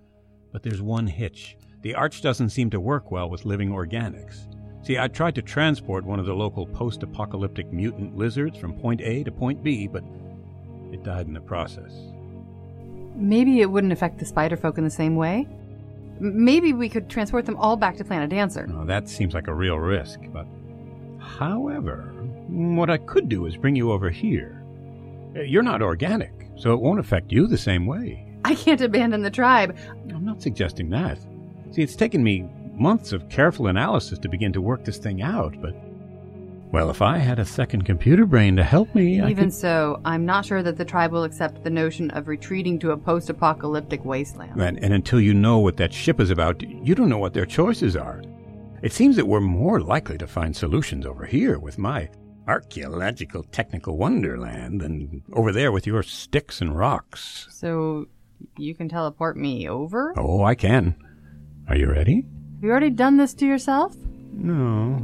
But 0.51 0.63
there's 0.63 0.82
one 0.82 1.08
hitch. 1.08 1.56
The 1.81 1.95
arch 1.95 2.21
doesn't 2.21 2.50
seem 2.50 2.69
to 2.71 2.79
work 2.79 3.11
well 3.11 3.29
with 3.29 3.45
living 3.45 3.69
organics. 3.69 4.47
See, 4.83 4.97
I 4.97 5.07
tried 5.07 5.35
to 5.35 5.41
transport 5.41 6.05
one 6.05 6.19
of 6.19 6.25
the 6.25 6.33
local 6.33 6.65
post 6.65 7.03
apocalyptic 7.03 7.71
mutant 7.71 8.15
lizards 8.15 8.57
from 8.57 8.73
point 8.73 9.01
A 9.01 9.23
to 9.23 9.31
point 9.31 9.63
B, 9.63 9.88
but 9.88 10.03
it 10.91 11.03
died 11.03 11.27
in 11.27 11.33
the 11.33 11.41
process. 11.41 11.91
Maybe 13.15 13.61
it 13.61 13.69
wouldn't 13.69 13.93
affect 13.93 14.19
the 14.19 14.25
spider 14.25 14.57
folk 14.57 14.77
in 14.77 14.83
the 14.83 14.89
same 14.89 15.15
way. 15.15 15.47
Maybe 16.19 16.73
we 16.73 16.88
could 16.88 17.09
transport 17.09 17.45
them 17.45 17.57
all 17.57 17.75
back 17.75 17.97
to 17.97 18.03
Planet 18.03 18.29
Dancer. 18.29 18.67
Now, 18.67 18.85
that 18.85 19.09
seems 19.09 19.33
like 19.33 19.47
a 19.47 19.53
real 19.53 19.77
risk, 19.77 20.19
but. 20.31 20.45
However, 21.19 22.13
what 22.47 22.89
I 22.89 22.97
could 22.97 23.29
do 23.29 23.45
is 23.45 23.57
bring 23.57 23.75
you 23.75 23.91
over 23.91 24.09
here. 24.09 24.63
Uh, 25.35 25.41
You're 25.41 25.63
not 25.63 25.81
organic, 25.81 26.31
so 26.57 26.73
it 26.73 26.81
won't 26.81 27.00
affect 27.00 27.31
you 27.31 27.47
the 27.47 27.57
same 27.57 27.85
way. 27.85 28.27
I 28.43 28.55
can't 28.55 28.81
abandon 28.81 29.21
the 29.21 29.31
tribe. 29.31 29.77
I'm 30.13 30.25
not 30.25 30.41
suggesting 30.41 30.89
that. 30.91 31.19
See, 31.71 31.81
it's 31.81 31.95
taken 31.95 32.23
me 32.23 32.47
months 32.73 33.11
of 33.11 33.29
careful 33.29 33.67
analysis 33.67 34.19
to 34.19 34.29
begin 34.29 34.51
to 34.53 34.61
work 34.61 34.83
this 34.83 34.97
thing 34.97 35.21
out, 35.21 35.59
but. 35.61 35.73
Well, 36.71 36.89
if 36.89 37.01
I 37.01 37.17
had 37.17 37.37
a 37.37 37.45
second 37.45 37.83
computer 37.83 38.25
brain 38.25 38.55
to 38.55 38.63
help 38.63 38.95
me, 38.95 39.17
Even 39.17 39.35
could. 39.35 39.53
so, 39.53 39.99
I'm 40.05 40.25
not 40.25 40.45
sure 40.45 40.63
that 40.63 40.77
the 40.77 40.85
tribe 40.85 41.11
will 41.11 41.25
accept 41.25 41.63
the 41.65 41.69
notion 41.69 42.09
of 42.11 42.29
retreating 42.29 42.79
to 42.79 42.91
a 42.91 42.97
post 42.97 43.29
apocalyptic 43.29 44.05
wasteland. 44.05 44.61
And, 44.61 44.81
and 44.81 44.93
until 44.93 45.19
you 45.19 45.33
know 45.33 45.59
what 45.59 45.75
that 45.77 45.93
ship 45.93 46.21
is 46.21 46.29
about, 46.29 46.61
you 46.61 46.95
don't 46.95 47.09
know 47.09 47.17
what 47.17 47.33
their 47.33 47.45
choices 47.45 47.97
are. 47.97 48.21
It 48.83 48.93
seems 48.93 49.17
that 49.17 49.27
we're 49.27 49.41
more 49.41 49.81
likely 49.81 50.17
to 50.17 50.27
find 50.27 50.55
solutions 50.55 51.05
over 51.05 51.25
here 51.25 51.59
with 51.59 51.77
my 51.77 52.09
archaeological 52.47 53.43
technical 53.51 53.97
wonderland 53.97 54.81
than 54.81 55.21
over 55.33 55.51
there 55.51 55.71
with 55.73 55.85
your 55.85 56.03
sticks 56.03 56.61
and 56.61 56.75
rocks. 56.77 57.47
So, 57.49 58.07
you 58.57 58.73
can 58.75 58.87
teleport 58.87 59.35
me 59.37 59.67
over? 59.67 60.13
Oh, 60.17 60.43
I 60.43 60.55
can. 60.55 60.95
Are 61.71 61.77
you 61.77 61.89
ready? 61.89 62.25
Have 62.55 62.63
you 62.63 62.69
already 62.69 62.89
done 62.89 63.15
this 63.15 63.33
to 63.35 63.45
yourself? 63.45 63.95
No. 64.33 64.97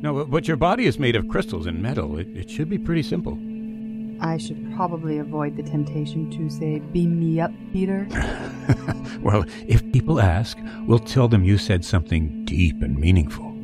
No, 0.00 0.14
but, 0.14 0.30
but 0.30 0.48
your 0.48 0.56
body 0.56 0.86
is 0.86 0.98
made 0.98 1.14
of 1.14 1.28
crystals 1.28 1.66
and 1.66 1.82
metal. 1.82 2.16
It, 2.18 2.28
it 2.28 2.48
should 2.48 2.70
be 2.70 2.78
pretty 2.78 3.02
simple. 3.02 3.38
I 4.24 4.38
should 4.38 4.74
probably 4.74 5.18
avoid 5.18 5.58
the 5.58 5.62
temptation 5.62 6.30
to 6.30 6.48
say, 6.48 6.78
beam 6.78 7.20
me 7.20 7.38
up, 7.38 7.50
Peter. 7.70 8.08
Well, 9.20 9.44
if 9.66 9.82
people 9.92 10.20
ask, 10.20 10.56
we'll 10.86 11.00
tell 11.00 11.26
them 11.26 11.42
you 11.42 11.58
said 11.58 11.84
something 11.84 12.44
deep 12.44 12.80
and 12.80 12.96
meaningful. 12.96 13.55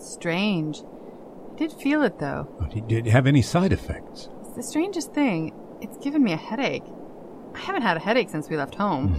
Felt 0.00 0.12
strange. 0.12 0.82
I 1.52 1.58
did 1.58 1.72
feel 1.72 2.02
it 2.02 2.18
though. 2.18 2.48
Did 2.72 2.88
did 2.88 3.06
it 3.06 3.10
have 3.10 3.26
any 3.26 3.42
side 3.42 3.72
effects? 3.72 4.28
It's 4.40 4.56
the 4.56 4.62
strangest 4.62 5.12
thing. 5.12 5.52
It's 5.80 5.96
given 5.98 6.22
me 6.22 6.32
a 6.32 6.36
headache. 6.36 6.84
I 7.54 7.58
haven't 7.58 7.82
had 7.82 7.96
a 7.96 8.00
headache 8.00 8.30
since 8.30 8.48
we 8.48 8.56
left 8.56 8.74
home. 8.74 9.16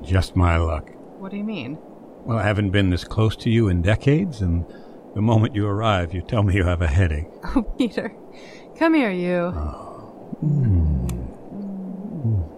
Just 0.02 0.36
my 0.36 0.56
luck. 0.56 0.90
What 1.18 1.30
do 1.30 1.36
you 1.36 1.44
mean? 1.44 1.78
Well, 2.24 2.38
I 2.38 2.42
haven't 2.42 2.70
been 2.70 2.90
this 2.90 3.04
close 3.04 3.36
to 3.36 3.50
you 3.50 3.68
in 3.68 3.80
decades, 3.82 4.42
and 4.42 4.66
the 5.14 5.22
moment 5.22 5.54
you 5.54 5.66
arrive, 5.66 6.12
you 6.12 6.20
tell 6.20 6.42
me 6.42 6.54
you 6.54 6.64
have 6.64 6.82
a 6.82 6.86
headache. 6.86 7.28
Oh, 7.56 7.62
Peter. 7.62 8.14
Come 8.78 8.94
here, 8.94 9.10
you. 9.10 9.52
Oh, 9.54 10.36
mm. 10.44 11.08
Mm. 11.52 12.48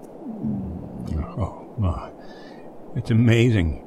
Mm. 1.13 1.39
oh, 1.39 2.13
it's 2.97 3.11
amazing. 3.11 3.87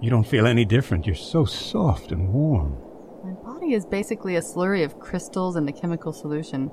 You 0.00 0.10
don't 0.10 0.26
feel 0.26 0.46
any 0.46 0.64
different. 0.64 1.06
You're 1.06 1.16
so 1.16 1.44
soft 1.44 2.12
and 2.12 2.32
warm. 2.32 2.76
My 3.24 3.32
body 3.32 3.72
is 3.72 3.86
basically 3.86 4.36
a 4.36 4.42
slurry 4.42 4.84
of 4.84 5.00
crystals 5.00 5.56
and 5.56 5.66
a 5.66 5.72
chemical 5.72 6.12
solution. 6.12 6.70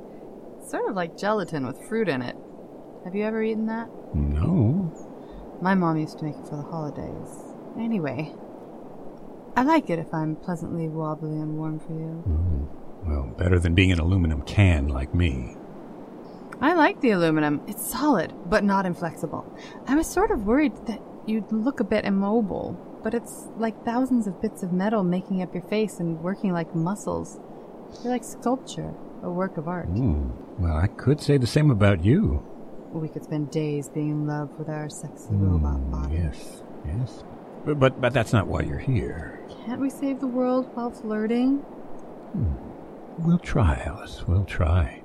It's 0.57 0.69
sort 0.69 0.89
of 0.89 0.97
like 0.97 1.17
gelatin 1.17 1.65
with 1.65 1.81
fruit 1.87 2.09
in 2.09 2.21
it. 2.21 2.35
Have 3.05 3.15
you 3.15 3.23
ever 3.23 3.41
eaten 3.41 3.67
that? 3.67 3.89
No. 4.13 4.91
My 5.61 5.75
mom 5.75 5.97
used 5.97 6.19
to 6.19 6.25
make 6.25 6.35
it 6.35 6.45
for 6.45 6.57
the 6.57 6.63
holidays. 6.63 7.55
Anyway, 7.79 8.35
I 9.55 9.63
like 9.63 9.89
it 9.89 9.97
if 9.97 10.13
I'm 10.13 10.35
pleasantly 10.35 10.89
wobbly 10.89 11.39
and 11.39 11.57
warm 11.57 11.79
for 11.79 11.93
you. 11.93 12.23
Mm. 12.27 13.07
Well, 13.07 13.33
better 13.37 13.57
than 13.57 13.73
being 13.73 13.93
an 13.93 13.99
aluminum 13.99 14.41
can 14.41 14.89
like 14.89 15.15
me. 15.15 15.55
I 16.59 16.73
like 16.73 16.99
the 16.99 17.11
aluminum. 17.11 17.61
It's 17.67 17.89
solid, 17.89 18.33
but 18.47 18.65
not 18.65 18.85
inflexible. 18.85 19.45
I 19.87 19.95
was 19.95 20.05
sort 20.05 20.31
of 20.31 20.45
worried 20.45 20.75
that 20.87 21.01
you'd 21.25 21.49
look 21.53 21.79
a 21.79 21.85
bit 21.85 22.03
immobile, 22.03 22.73
but 23.03 23.13
it's 23.13 23.47
like 23.57 23.83
thousands 23.83 24.27
of 24.27 24.41
bits 24.41 24.63
of 24.63 24.71
metal 24.71 25.03
making 25.03 25.41
up 25.41 25.53
your 25.53 25.63
face 25.63 25.99
and 25.99 26.19
working 26.21 26.53
like 26.53 26.73
muscles. 26.75 27.39
You're 28.03 28.13
like 28.13 28.23
sculpture, 28.23 28.93
a 29.23 29.29
work 29.29 29.57
of 29.57 29.67
art. 29.67 29.87
Hmm. 29.87 30.29
Well, 30.59 30.77
I 30.77 30.87
could 30.87 31.19
say 31.21 31.37
the 31.37 31.47
same 31.47 31.71
about 31.71 32.03
you. 32.03 32.45
We 32.93 33.07
could 33.07 33.23
spend 33.23 33.51
days 33.51 33.89
being 33.89 34.09
in 34.09 34.27
love 34.27 34.49
with 34.59 34.69
our 34.69 34.89
sexy 34.89 35.29
robot 35.31 35.89
bodies. 35.89 36.19
Yes, 36.23 36.63
yes. 36.85 37.23
But, 37.65 37.79
but 37.79 38.01
but 38.01 38.13
that's 38.13 38.33
not 38.33 38.47
why 38.47 38.61
you're 38.61 38.79
here. 38.79 39.39
Can't 39.65 39.79
we 39.79 39.89
save 39.89 40.19
the 40.19 40.27
world 40.27 40.69
while 40.73 40.91
flirting? 40.91 41.63
We'll 43.19 43.39
try, 43.39 43.81
Alice. 43.85 44.25
We'll 44.27 44.45
try. 44.45 45.00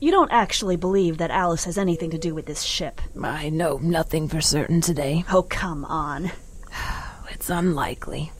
You 0.00 0.10
don't 0.10 0.32
actually 0.32 0.76
believe 0.76 1.18
that 1.18 1.30
Alice 1.30 1.64
has 1.64 1.76
anything 1.76 2.10
to 2.10 2.18
do 2.18 2.34
with 2.34 2.46
this 2.46 2.62
ship. 2.62 3.02
I 3.22 3.50
know 3.50 3.76
nothing 3.82 4.28
for 4.28 4.40
certain 4.40 4.80
today. 4.80 5.24
Oh, 5.30 5.42
come 5.42 5.84
on. 5.84 6.32
It's 7.32 7.48
unlikely. 7.48 8.32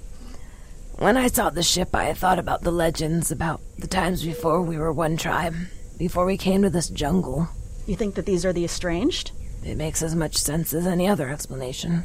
When 0.98 1.16
I 1.16 1.28
saw 1.28 1.48
the 1.48 1.62
ship, 1.62 1.94
I 1.94 2.12
thought 2.12 2.38
about 2.38 2.60
the 2.62 2.70
legends, 2.70 3.30
about 3.30 3.62
the 3.78 3.86
times 3.86 4.22
before 4.22 4.60
we 4.60 4.76
were 4.76 4.92
one 4.92 5.16
tribe, 5.16 5.54
before 5.96 6.26
we 6.26 6.36
came 6.36 6.60
to 6.62 6.70
this 6.70 6.90
jungle. 6.90 7.48
You 7.86 7.96
think 7.96 8.14
that 8.16 8.26
these 8.26 8.44
are 8.44 8.52
the 8.52 8.64
estranged? 8.64 9.32
It 9.64 9.78
makes 9.78 10.02
as 10.02 10.14
much 10.14 10.36
sense 10.36 10.74
as 10.74 10.86
any 10.86 11.08
other 11.08 11.30
explanation. 11.30 12.02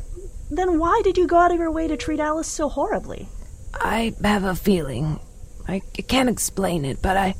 Then 0.49 0.79
why 0.79 1.01
did 1.03 1.17
you 1.17 1.27
go 1.27 1.37
out 1.37 1.51
of 1.51 1.59
your 1.59 1.71
way 1.71 1.89
to 1.89 1.97
treat 1.97 2.21
Alice 2.21 2.47
so 2.47 2.69
horribly? 2.69 3.27
I 3.73 4.13
have 4.23 4.45
a 4.45 4.55
feeling. 4.55 5.19
I 5.67 5.79
can't 6.07 6.29
explain 6.29 6.85
it, 6.85 7.01
but 7.01 7.17
I 7.17 7.35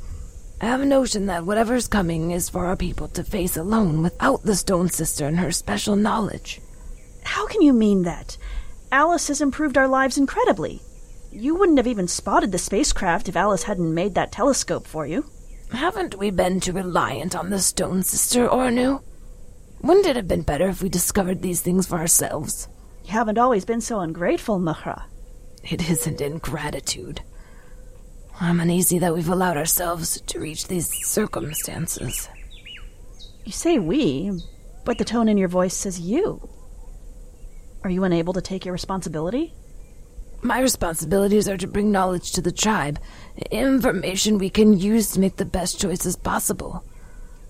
I 0.58 0.64
have 0.66 0.80
a 0.80 0.86
notion 0.86 1.26
that 1.26 1.44
whatever's 1.44 1.86
coming 1.86 2.30
is 2.30 2.48
for 2.48 2.64
our 2.64 2.76
people 2.76 3.08
to 3.08 3.22
face 3.22 3.58
alone 3.58 4.02
without 4.02 4.42
the 4.42 4.56
Stone 4.56 4.88
Sister 4.88 5.26
and 5.26 5.38
her 5.38 5.52
special 5.52 5.96
knowledge. 5.96 6.62
How 7.24 7.46
can 7.46 7.60
you 7.60 7.74
mean 7.74 8.04
that? 8.04 8.38
Alice 8.90 9.28
has 9.28 9.42
improved 9.42 9.76
our 9.76 9.86
lives 9.86 10.16
incredibly. 10.16 10.80
You 11.30 11.56
wouldn't 11.56 11.76
have 11.76 11.86
even 11.86 12.08
spotted 12.08 12.52
the 12.52 12.58
spacecraft 12.58 13.28
if 13.28 13.36
Alice 13.36 13.64
hadn't 13.64 13.92
made 13.92 14.14
that 14.14 14.32
telescope 14.32 14.86
for 14.86 15.06
you. 15.06 15.26
Haven't 15.72 16.18
we 16.18 16.30
been 16.30 16.60
too 16.60 16.72
reliant 16.72 17.36
on 17.36 17.50
the 17.50 17.58
Stone 17.58 18.04
Sister, 18.04 18.48
Ornu? 18.48 19.02
Wouldn't 19.82 20.06
it 20.06 20.16
have 20.16 20.28
been 20.28 20.42
better 20.42 20.68
if 20.68 20.82
we 20.82 20.88
discovered 20.88 21.42
these 21.42 21.60
things 21.60 21.86
for 21.86 21.98
ourselves? 21.98 22.68
You 23.04 23.12
haven't 23.12 23.36
always 23.36 23.66
been 23.66 23.82
so 23.82 24.00
ungrateful, 24.00 24.58
Muhrrah. 24.58 25.02
It 25.64 25.90
isn't 25.90 26.22
ingratitude. 26.22 27.20
I'm 28.38 28.60
uneasy 28.60 28.98
that 28.98 29.14
we've 29.14 29.30
allowed 29.30 29.56
ourselves 29.56 30.20
to 30.20 30.38
reach 30.38 30.68
these 30.68 30.90
circumstances. 31.06 32.28
You 33.46 33.52
say 33.52 33.78
we, 33.78 34.30
but 34.84 34.98
the 34.98 35.06
tone 35.06 35.28
in 35.28 35.38
your 35.38 35.48
voice 35.48 35.74
says 35.74 36.00
you. 36.00 36.46
Are 37.82 37.88
you 37.88 38.04
unable 38.04 38.34
to 38.34 38.42
take 38.42 38.66
your 38.66 38.74
responsibility? 38.74 39.54
My 40.42 40.60
responsibilities 40.60 41.48
are 41.48 41.56
to 41.56 41.66
bring 41.66 41.90
knowledge 41.90 42.32
to 42.32 42.42
the 42.42 42.52
tribe, 42.52 42.98
information 43.50 44.36
we 44.36 44.50
can 44.50 44.78
use 44.78 45.12
to 45.12 45.20
make 45.20 45.36
the 45.36 45.46
best 45.46 45.80
choices 45.80 46.14
possible. 46.14 46.84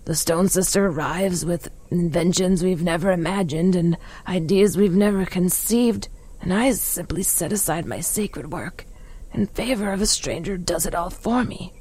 The 0.05 0.15
Stone 0.15 0.51
Sister 0.51 0.87
arrives 0.87 1.45
with 1.45 1.69
inventions 1.91 2.63
we've 2.63 2.83
never 2.83 3.11
imagined 3.11 3.75
and 3.75 3.97
ideas 4.29 4.77
we've 4.77 4.95
never 4.95 5.27
conceived, 5.27 6.09
and 6.41 6.55
I 6.55 6.71
simply 6.73 7.25
set 7.25 7.51
aside 7.51 7.87
my 7.87 7.99
sacred 7.99 8.53
work 8.53 8.87
in 9.33 9.47
favor 9.47 9.93
of 9.93 10.01
a 10.01 10.07
stranger 10.07 10.57
does 10.57 10.87
it 10.87 10.95
all 10.95 11.11
for 11.11 11.45
me. 11.45 11.73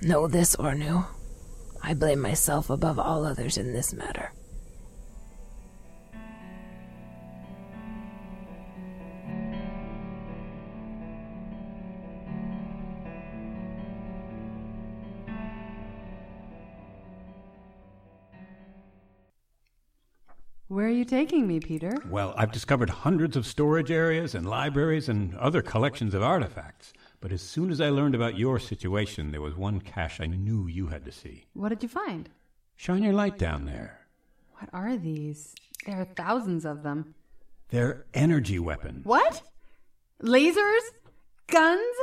Know 0.00 0.26
this, 0.26 0.56
Ornu. 0.56 1.06
I 1.82 1.94
blame 1.94 2.20
myself 2.20 2.70
above 2.70 2.98
all 2.98 3.24
others 3.24 3.56
in 3.56 3.72
this 3.72 3.92
matter. 3.92 4.32
Where 20.72 20.86
are 20.86 20.88
you 20.88 21.04
taking 21.04 21.46
me, 21.46 21.60
Peter? 21.60 21.92
Well, 22.08 22.32
I've 22.34 22.50
discovered 22.50 22.88
hundreds 22.88 23.36
of 23.36 23.44
storage 23.46 23.90
areas 23.90 24.34
and 24.34 24.48
libraries 24.48 25.10
and 25.10 25.34
other 25.36 25.60
collections 25.60 26.14
of 26.14 26.22
artifacts. 26.22 26.94
But 27.20 27.30
as 27.30 27.42
soon 27.42 27.70
as 27.70 27.78
I 27.78 27.90
learned 27.90 28.14
about 28.14 28.38
your 28.38 28.58
situation, 28.58 29.32
there 29.32 29.42
was 29.42 29.54
one 29.54 29.82
cache 29.82 30.18
I 30.18 30.24
knew 30.28 30.66
you 30.68 30.86
had 30.86 31.04
to 31.04 31.12
see. 31.12 31.44
What 31.52 31.68
did 31.68 31.82
you 31.82 31.90
find? 31.90 32.30
Shine 32.74 33.02
your 33.02 33.12
light 33.12 33.36
down 33.36 33.66
there. 33.66 34.06
What 34.54 34.70
are 34.72 34.96
these? 34.96 35.54
There 35.84 36.00
are 36.00 36.06
thousands 36.06 36.64
of 36.64 36.82
them. 36.82 37.16
They're 37.68 38.06
energy 38.14 38.58
weapons. 38.58 39.04
What? 39.04 39.42
Lasers? 40.22 40.80
Guns? 41.48 41.96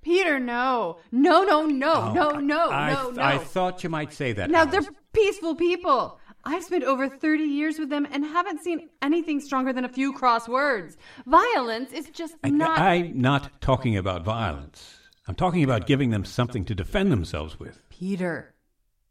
Peter, 0.00 0.38
no. 0.38 0.96
No, 1.12 1.42
no, 1.42 1.66
no, 1.66 1.92
oh, 1.92 2.12
no, 2.14 2.30
no, 2.40 2.70
I, 2.70 2.90
no, 2.94 3.10
no. 3.10 3.22
I 3.22 3.36
thought 3.36 3.84
you 3.84 3.90
might 3.90 4.14
say 4.14 4.32
that. 4.32 4.50
now, 4.50 4.60
Alice. 4.60 4.72
they're 4.72 4.94
peaceful 5.12 5.56
people. 5.56 6.20
I've 6.46 6.64
spent 6.64 6.84
over 6.84 7.08
30 7.08 7.44
years 7.44 7.78
with 7.78 7.88
them 7.88 8.06
and 8.10 8.24
haven't 8.24 8.62
seen 8.62 8.88
anything 9.00 9.40
stronger 9.40 9.72
than 9.72 9.84
a 9.84 9.88
few 9.88 10.12
crosswords. 10.12 10.96
Violence 11.26 11.92
is 11.92 12.10
just 12.10 12.34
I, 12.44 12.50
not. 12.50 12.78
I'm 12.78 13.20
not 13.20 13.60
talking 13.60 13.96
about 13.96 14.24
violence. 14.24 14.98
I'm 15.26 15.34
talking 15.34 15.64
about 15.64 15.86
giving 15.86 16.10
them 16.10 16.24
something 16.24 16.64
to 16.66 16.74
defend 16.74 17.10
themselves 17.10 17.58
with. 17.58 17.82
Peter, 17.88 18.54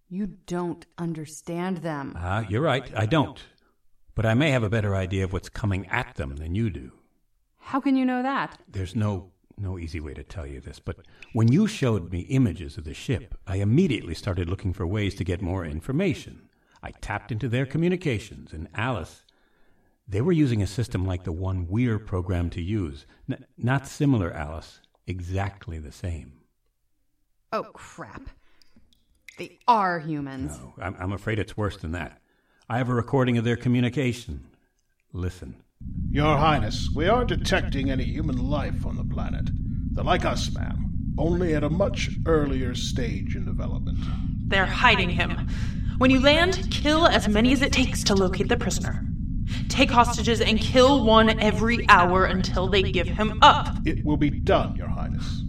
you 0.10 0.28
don't 0.46 0.86
understand 0.98 1.78
them. 1.78 2.13
Ah, 2.16 2.46
you're 2.48 2.62
right. 2.62 2.92
I 2.96 3.08
don't. 3.08 3.44
But 4.13 4.28
I 4.28 4.36
may 4.36 4.52
have 4.52 4.62
a 4.62 4.70
better 4.70 4.96
idea 4.96 5.24
of 5.24 5.34
what's 5.34 5.50
coming 5.50 5.88
at 5.88 6.16
them 6.16 6.36
than 6.36 6.54
you 6.54 6.70
do. 6.70 6.92
How 7.58 7.80
can 7.80 7.96
you 7.96 8.06
know 8.06 8.22
that? 8.22 8.60
There's 8.70 8.96
no 8.96 9.32
no 9.58 9.78
easy 9.78 10.00
way 10.00 10.13
to 10.16 10.24
tell 10.24 10.48
you 10.48 10.60
this, 10.60 10.80
but 10.80 10.98
when 11.32 11.52
you 11.52 11.68
showed 11.68 12.12
me 12.12 12.22
images 12.22 12.75
of 12.75 12.86
the 12.86 12.94
ship, 12.94 13.36
I 13.46 13.58
immediately 13.58 14.16
started 14.16 14.50
looking 14.50 14.74
for 14.74 14.88
ways 14.88 15.13
to 15.16 15.24
get 15.24 15.44
more 15.44 15.63
information. 15.63 16.50
I 16.84 16.92
tapped 16.92 17.32
into 17.32 17.48
their 17.48 17.66
communications, 17.66 18.52
and 18.52 18.68
Alice, 18.75 19.24
they 20.06 20.20
were 20.20 20.34
using 20.34 20.62
a 20.62 20.68
system 20.68 21.06
like 21.06 21.24
the 21.24 21.32
one 21.32 21.68
we're 21.70 21.98
programmed 21.98 22.52
to 22.52 22.62
use. 22.62 23.06
N- 23.32 23.46
not 23.58 23.88
similar, 23.88 24.34
Alice, 24.34 24.82
exactly 25.08 25.80
the 25.80 25.94
same. 25.94 26.34
Oh, 27.54 27.63
crap. 27.72 28.30
They 29.38 29.60
are 29.66 30.00
humans. 30.00 30.60
No, 30.60 30.74
I'm, 30.84 30.96
I'm 31.00 31.13
afraid 31.13 31.40
it's 31.40 31.56
worse 31.56 31.78
than 31.78 31.94
that. 31.94 32.20
I 32.70 32.78
have 32.80 32.90
a 32.90 32.94
recording 32.94 33.38
of 33.38 33.46
their 33.46 33.56
communication. 33.56 34.46
Listen. 35.13 35.56
Your 36.10 36.38
Highness, 36.38 36.90
we 36.94 37.08
aren't 37.08 37.30
detecting 37.30 37.90
any 37.90 38.04
human 38.04 38.38
life 38.50 38.86
on 38.86 38.98
the 38.98 39.04
planet. 39.04 39.50
They're 39.92 40.04
like 40.04 40.25
us, 40.25 40.52
ma'am, 40.54 41.13
only 41.18 41.56
at 41.56 41.63
a 41.63 41.70
much 41.70 42.12
earlier 42.25 42.75
stage 42.75 43.36
in 43.36 43.46
development. 43.46 44.00
They're 44.48 44.66
hiding 44.66 45.10
him. 45.10 45.48
When 45.98 46.10
you 46.10 46.20
land, 46.20 46.68
kill 46.72 47.08
as 47.08 47.28
many 47.28 47.54
as 47.54 47.62
it 47.62 47.72
takes 47.72 48.04
to 48.06 48.16
locate 48.16 48.50
the 48.50 48.58
prisoner. 48.58 49.06
Take 49.70 49.92
hostages 49.92 50.42
and 50.42 50.60
kill 50.60 51.04
one 51.06 51.40
every 51.40 51.88
hour 51.90 52.26
until 52.26 52.68
they 52.68 52.82
give 52.84 53.08
him 53.08 53.40
up. 53.42 53.68
It 53.86 54.04
will 54.04 54.18
be 54.18 54.30
done, 54.30 54.76
Your 54.76 54.88
Highness. 54.88 55.44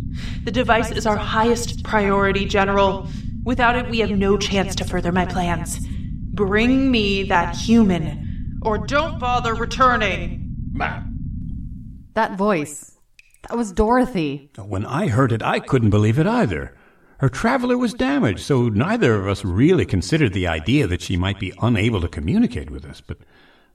The 0.45 0.51
device 0.51 0.91
is 0.91 1.07
our 1.07 1.17
highest 1.17 1.85
priority, 1.85 2.45
General. 2.47 3.09
Without 3.45 3.77
it, 3.77 3.89
we 3.91 3.99
have 4.01 4.11
no 4.11 4.37
chance 4.39 4.75
to 4.77 4.85
further 4.85 5.13
my 5.13 5.27
plans. 5.27 5.79
Bring 6.33 6.91
me 6.91 7.25
that 7.25 7.57
human, 7.57 8.59
or 8.63 8.79
don't 8.79 9.19
bother 9.19 9.55
returning. 9.55 10.55
Ma'am, 10.73 12.11
That 12.15 12.37
voice. 12.37 12.99
That 13.49 13.57
was 13.57 13.73
Dorothy. 13.73 14.51
When 14.57 14.87
I 14.87 15.09
heard 15.09 15.31
it, 15.33 15.43
I 15.43 15.61
couldn't 15.61 15.91
believe 15.91 16.19
it 16.19 16.27
either. 16.27 16.75
Her 17.25 17.31
traveler 17.31 17.78
was 17.78 17.95
damaged, 17.95 18.40
so 18.40 18.69
neither 18.69 19.14
of 19.19 19.26
us 19.26 19.47
really 19.47 19.87
considered 19.87 20.35
the 20.35 20.47
idea 20.47 20.87
that 20.87 21.00
she 21.00 21.16
might 21.16 21.40
be 21.40 21.54
unable 21.62 22.03
to 22.03 22.07
communicate 22.07 22.68
with 22.68 22.85
us. 22.85 23.01
But, 23.01 23.16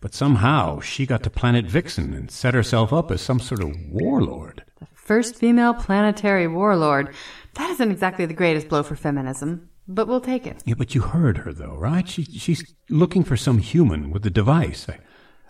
but 0.01 0.13
somehow 0.13 0.81
she 0.81 1.07
got 1.07 1.23
to 1.23 1.31
planet 1.31 1.65
Vixen 1.65 2.13
and 2.13 2.29
set 2.29 2.53
herself 2.53 2.93
up 2.93 3.09
as 3.09 3.21
some 3.21 3.39
sort 3.39 3.63
of 3.63 3.75
warlord. 3.89 4.63
The 4.79 4.85
First 4.93 5.37
female 5.37 5.73
planetary 5.73 6.47
warlord. 6.47 7.11
That 7.55 7.71
isn't 7.71 7.89
exactly 7.89 8.27
the 8.27 8.35
greatest 8.35 8.69
blow 8.69 8.83
for 8.83 8.95
feminism, 8.95 9.67
but 9.87 10.07
we'll 10.07 10.21
take 10.21 10.45
it. 10.45 10.61
Yeah, 10.67 10.75
but 10.77 10.93
you 10.93 11.01
heard 11.01 11.39
her, 11.39 11.51
though, 11.51 11.75
right? 11.75 12.07
She, 12.07 12.25
she's 12.25 12.75
looking 12.87 13.23
for 13.23 13.35
some 13.35 13.57
human 13.57 14.11
with 14.11 14.21
the 14.21 14.29
device. 14.29 14.85
I, 14.87 14.99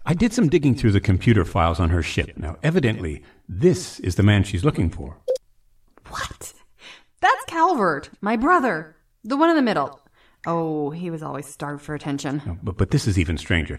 I 0.06 0.13
did 0.13 0.32
some 0.32 0.47
digging 0.47 0.76
through 0.76 0.93
the 0.93 1.02
computer 1.02 1.43
files 1.43 1.82
on 1.82 1.89
her 1.89 2.02
ship. 2.02 2.38
Now, 2.38 2.56
evidently, 2.63 3.24
this 3.50 4.00
is 4.00 4.15
the 4.15 4.24
man 4.24 4.45
she's 4.45 4.63
looking 4.63 4.89
for. 4.89 5.17
What? 6.08 6.54
That's 7.21 7.45
Calvert, 7.45 8.10
my 8.21 8.36
brother. 8.36 8.95
The 9.23 9.36
one 9.36 9.49
in 9.49 9.55
the 9.55 9.62
middle. 9.62 9.99
Oh, 10.47 10.89
he 10.91 11.10
was 11.10 11.21
always 11.21 11.45
starved 11.45 11.84
for 11.84 11.93
attention. 11.93 12.60
But, 12.63 12.77
but 12.77 12.91
this 12.91 13.08
is 13.08 13.19
even 13.19 13.38
stranger. 13.38 13.77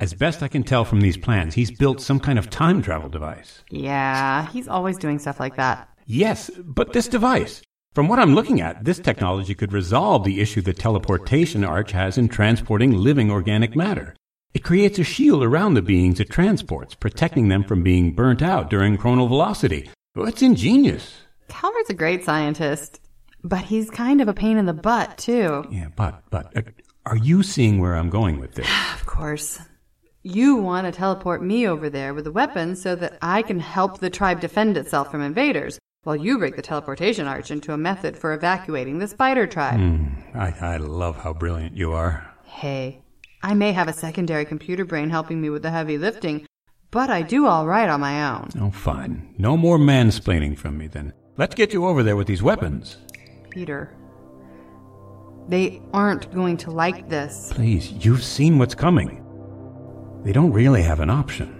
As 0.00 0.14
best 0.14 0.42
I 0.42 0.48
can 0.48 0.62
tell 0.62 0.84
from 0.84 1.00
these 1.00 1.16
plans, 1.16 1.54
he's 1.54 1.70
built 1.70 2.00
some 2.00 2.20
kind 2.20 2.38
of 2.38 2.48
time 2.48 2.80
travel 2.82 3.08
device. 3.08 3.62
Yeah, 3.70 4.46
he's 4.48 4.68
always 4.68 4.96
doing 4.96 5.18
stuff 5.18 5.40
like 5.40 5.56
that. 5.56 5.88
Yes, 6.06 6.50
but 6.64 6.92
this 6.92 7.08
device. 7.08 7.62
From 7.94 8.08
what 8.08 8.18
I'm 8.18 8.34
looking 8.34 8.60
at, 8.60 8.84
this 8.84 8.98
technology 9.00 9.54
could 9.54 9.72
resolve 9.72 10.24
the 10.24 10.40
issue 10.40 10.62
that 10.62 10.78
teleportation 10.78 11.64
arch 11.64 11.92
has 11.92 12.16
in 12.16 12.28
transporting 12.28 12.92
living 12.92 13.30
organic 13.30 13.74
matter. 13.74 14.14
It 14.54 14.64
creates 14.64 14.98
a 14.98 15.04
shield 15.04 15.42
around 15.42 15.74
the 15.74 15.82
beings 15.82 16.20
it 16.20 16.30
transports, 16.30 16.94
protecting 16.94 17.48
them 17.48 17.64
from 17.64 17.82
being 17.82 18.14
burnt 18.14 18.40
out 18.40 18.70
during 18.70 18.96
chronal 18.96 19.28
velocity. 19.28 19.90
Well, 20.14 20.26
it's 20.26 20.42
ingenious. 20.42 21.16
Calvert's 21.48 21.90
a 21.90 21.94
great 21.94 22.24
scientist, 22.24 23.00
but 23.42 23.62
he's 23.62 23.90
kind 23.90 24.20
of 24.20 24.28
a 24.28 24.34
pain 24.34 24.56
in 24.56 24.66
the 24.66 24.72
butt, 24.74 25.18
too. 25.18 25.64
Yeah, 25.70 25.88
but, 25.96 26.22
but, 26.30 26.56
uh, 26.56 26.62
are 27.06 27.16
you 27.16 27.42
seeing 27.42 27.78
where 27.78 27.94
I'm 27.94 28.10
going 28.10 28.38
with 28.38 28.54
this? 28.54 28.68
Of 28.94 29.06
course. 29.06 29.58
You 30.22 30.56
want 30.56 30.86
to 30.86 30.92
teleport 30.92 31.42
me 31.42 31.66
over 31.66 31.88
there 31.88 32.12
with 32.12 32.24
the 32.24 32.32
weapon 32.32 32.76
so 32.76 32.94
that 32.96 33.18
I 33.22 33.42
can 33.42 33.58
help 33.58 33.98
the 33.98 34.10
tribe 34.10 34.40
defend 34.40 34.76
itself 34.76 35.10
from 35.10 35.22
invaders, 35.22 35.78
while 36.02 36.16
you 36.16 36.38
break 36.38 36.56
the 36.56 36.62
teleportation 36.62 37.26
arch 37.26 37.50
into 37.50 37.72
a 37.72 37.78
method 37.78 38.16
for 38.16 38.32
evacuating 38.32 38.98
the 38.98 39.08
spider 39.08 39.46
tribe. 39.46 39.80
I, 40.34 40.54
I 40.60 40.76
love 40.76 41.16
how 41.16 41.32
brilliant 41.32 41.76
you 41.76 41.92
are. 41.92 42.32
Hey, 42.44 43.00
I 43.42 43.54
may 43.54 43.72
have 43.72 43.88
a 43.88 43.92
secondary 43.92 44.44
computer 44.44 44.84
brain 44.84 45.10
helping 45.10 45.40
me 45.40 45.48
with 45.50 45.62
the 45.62 45.70
heavy 45.70 45.96
lifting, 45.96 46.46
but 46.90 47.10
I 47.10 47.22
do 47.22 47.46
all 47.46 47.66
right 47.66 47.88
on 47.88 48.00
my 48.00 48.30
own. 48.30 48.50
Oh, 48.60 48.70
fine. 48.70 49.34
No 49.38 49.56
more 49.56 49.78
mansplaining 49.78 50.58
from 50.58 50.78
me, 50.78 50.88
then. 50.88 51.12
Let's 51.38 51.54
get 51.54 51.72
you 51.72 51.86
over 51.86 52.02
there 52.02 52.16
with 52.16 52.26
these 52.26 52.42
weapons. 52.42 52.96
Peter, 53.50 53.94
they 55.46 55.80
aren't 55.92 56.34
going 56.34 56.56
to 56.56 56.72
like 56.72 57.08
this. 57.08 57.52
Please, 57.52 57.92
you've 57.92 58.24
seen 58.24 58.58
what's 58.58 58.74
coming. 58.74 59.24
They 60.24 60.32
don't 60.32 60.52
really 60.52 60.82
have 60.82 60.98
an 60.98 61.10
option. 61.10 61.54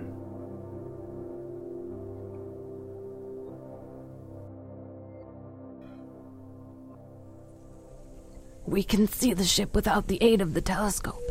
We 8.67 8.83
can 8.83 9.07
see 9.07 9.33
the 9.33 9.45
ship 9.45 9.77
without 9.77 10.09
the 10.09 10.21
aid 10.21 10.41
of 10.41 10.55
the 10.55 10.61
telescope. 10.61 11.23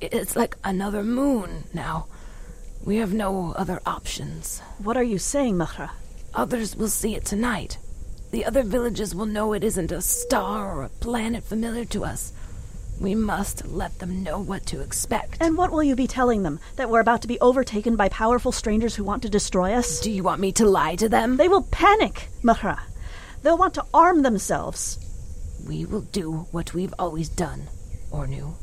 It's 0.00 0.36
like 0.36 0.56
another 0.64 1.04
moon 1.04 1.64
now. 1.74 2.06
We 2.82 2.96
have 2.96 3.12
no 3.12 3.52
other 3.52 3.78
options. 3.84 4.60
What 4.78 4.96
are 4.96 5.04
you 5.04 5.18
saying, 5.18 5.56
Muhrrah? 5.56 5.90
Others 6.32 6.76
will 6.76 6.88
see 6.88 7.14
it 7.14 7.26
tonight. 7.26 7.76
The 8.30 8.44
other 8.44 8.62
villages 8.62 9.12
will 9.12 9.26
know 9.26 9.52
it 9.52 9.64
isn't 9.64 9.90
a 9.90 10.00
star 10.00 10.72
or 10.72 10.84
a 10.84 10.88
planet 10.88 11.42
familiar 11.42 11.84
to 11.86 12.04
us. 12.04 12.32
We 13.00 13.16
must 13.16 13.66
let 13.66 13.98
them 13.98 14.22
know 14.22 14.38
what 14.38 14.66
to 14.66 14.80
expect. 14.80 15.38
And 15.40 15.56
what 15.56 15.72
will 15.72 15.82
you 15.82 15.96
be 15.96 16.06
telling 16.06 16.44
them? 16.44 16.60
That 16.76 16.90
we're 16.90 17.00
about 17.00 17.22
to 17.22 17.28
be 17.28 17.40
overtaken 17.40 17.96
by 17.96 18.08
powerful 18.08 18.52
strangers 18.52 18.94
who 18.94 19.02
want 19.02 19.22
to 19.22 19.28
destroy 19.28 19.72
us? 19.72 19.98
Do 20.00 20.12
you 20.12 20.22
want 20.22 20.40
me 20.40 20.52
to 20.52 20.64
lie 20.64 20.94
to 20.96 21.08
them? 21.08 21.38
They 21.38 21.48
will 21.48 21.62
panic, 21.62 22.28
Muhrrah. 22.44 22.80
They'll 23.42 23.58
want 23.58 23.74
to 23.74 23.86
arm 23.92 24.22
themselves. 24.22 24.98
We 25.66 25.84
will 25.84 26.02
do 26.02 26.46
what 26.52 26.72
we've 26.72 26.94
always 27.00 27.28
done, 27.28 27.68
Ornu. 28.12 28.54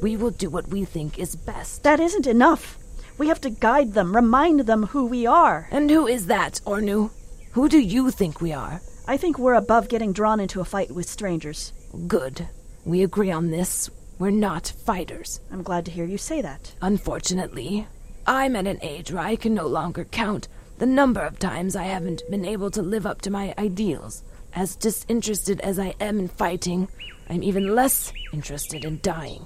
We 0.00 0.16
will 0.16 0.30
do 0.30 0.48
what 0.48 0.68
we 0.68 0.86
think 0.86 1.18
is 1.18 1.36
best. 1.36 1.82
That 1.82 2.00
isn't 2.00 2.26
enough. 2.26 2.78
We 3.18 3.28
have 3.28 3.40
to 3.42 3.50
guide 3.50 3.92
them, 3.92 4.16
remind 4.16 4.60
them 4.60 4.86
who 4.86 5.04
we 5.04 5.26
are. 5.26 5.68
And 5.70 5.90
who 5.90 6.06
is 6.06 6.26
that, 6.26 6.60
Ornu? 6.64 7.10
Who 7.52 7.68
do 7.68 7.78
you 7.78 8.10
think 8.10 8.40
we 8.40 8.52
are? 8.52 8.80
I 9.06 9.18
think 9.18 9.38
we're 9.38 9.54
above 9.54 9.88
getting 9.88 10.14
drawn 10.14 10.40
into 10.40 10.62
a 10.62 10.64
fight 10.64 10.90
with 10.90 11.06
strangers. 11.06 11.74
Good. 12.06 12.48
We 12.86 13.02
agree 13.02 13.30
on 13.30 13.50
this. 13.50 13.90
We're 14.18 14.30
not 14.30 14.72
fighters. 14.86 15.40
I'm 15.52 15.62
glad 15.62 15.84
to 15.84 15.90
hear 15.90 16.06
you 16.06 16.16
say 16.16 16.40
that. 16.40 16.74
Unfortunately, 16.80 17.86
I'm 18.26 18.56
at 18.56 18.66
an 18.66 18.78
age 18.80 19.12
where 19.12 19.22
I 19.22 19.36
can 19.36 19.52
no 19.52 19.66
longer 19.66 20.04
count 20.04 20.48
the 20.78 20.86
number 20.86 21.20
of 21.20 21.38
times 21.38 21.76
I 21.76 21.84
haven't 21.84 22.22
been 22.30 22.46
able 22.46 22.70
to 22.70 22.80
live 22.80 23.04
up 23.04 23.20
to 23.22 23.30
my 23.30 23.54
ideals. 23.58 24.24
As 24.54 24.74
disinterested 24.74 25.60
as 25.60 25.78
I 25.78 25.94
am 26.00 26.18
in 26.18 26.28
fighting, 26.28 26.88
I'm 27.28 27.42
even 27.42 27.74
less 27.74 28.10
interested 28.32 28.86
in 28.86 29.00
dying. 29.02 29.44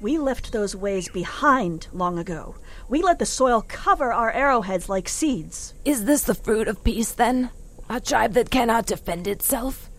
We 0.00 0.18
left 0.18 0.52
those 0.52 0.76
ways 0.76 1.08
behind 1.08 1.88
long 1.92 2.20
ago. 2.20 2.54
We 2.88 3.02
let 3.02 3.18
the 3.18 3.26
soil 3.26 3.64
cover 3.66 4.12
our 4.12 4.30
arrowheads 4.30 4.88
like 4.88 5.08
seeds. 5.08 5.74
Is 5.84 6.04
this 6.04 6.22
the 6.22 6.34
fruit 6.34 6.68
of 6.68 6.84
peace, 6.84 7.12
then? 7.12 7.50
A 7.94 8.00
tribe 8.00 8.32
that 8.32 8.48
cannot 8.48 8.86
defend 8.86 9.26
itself? 9.26 9.90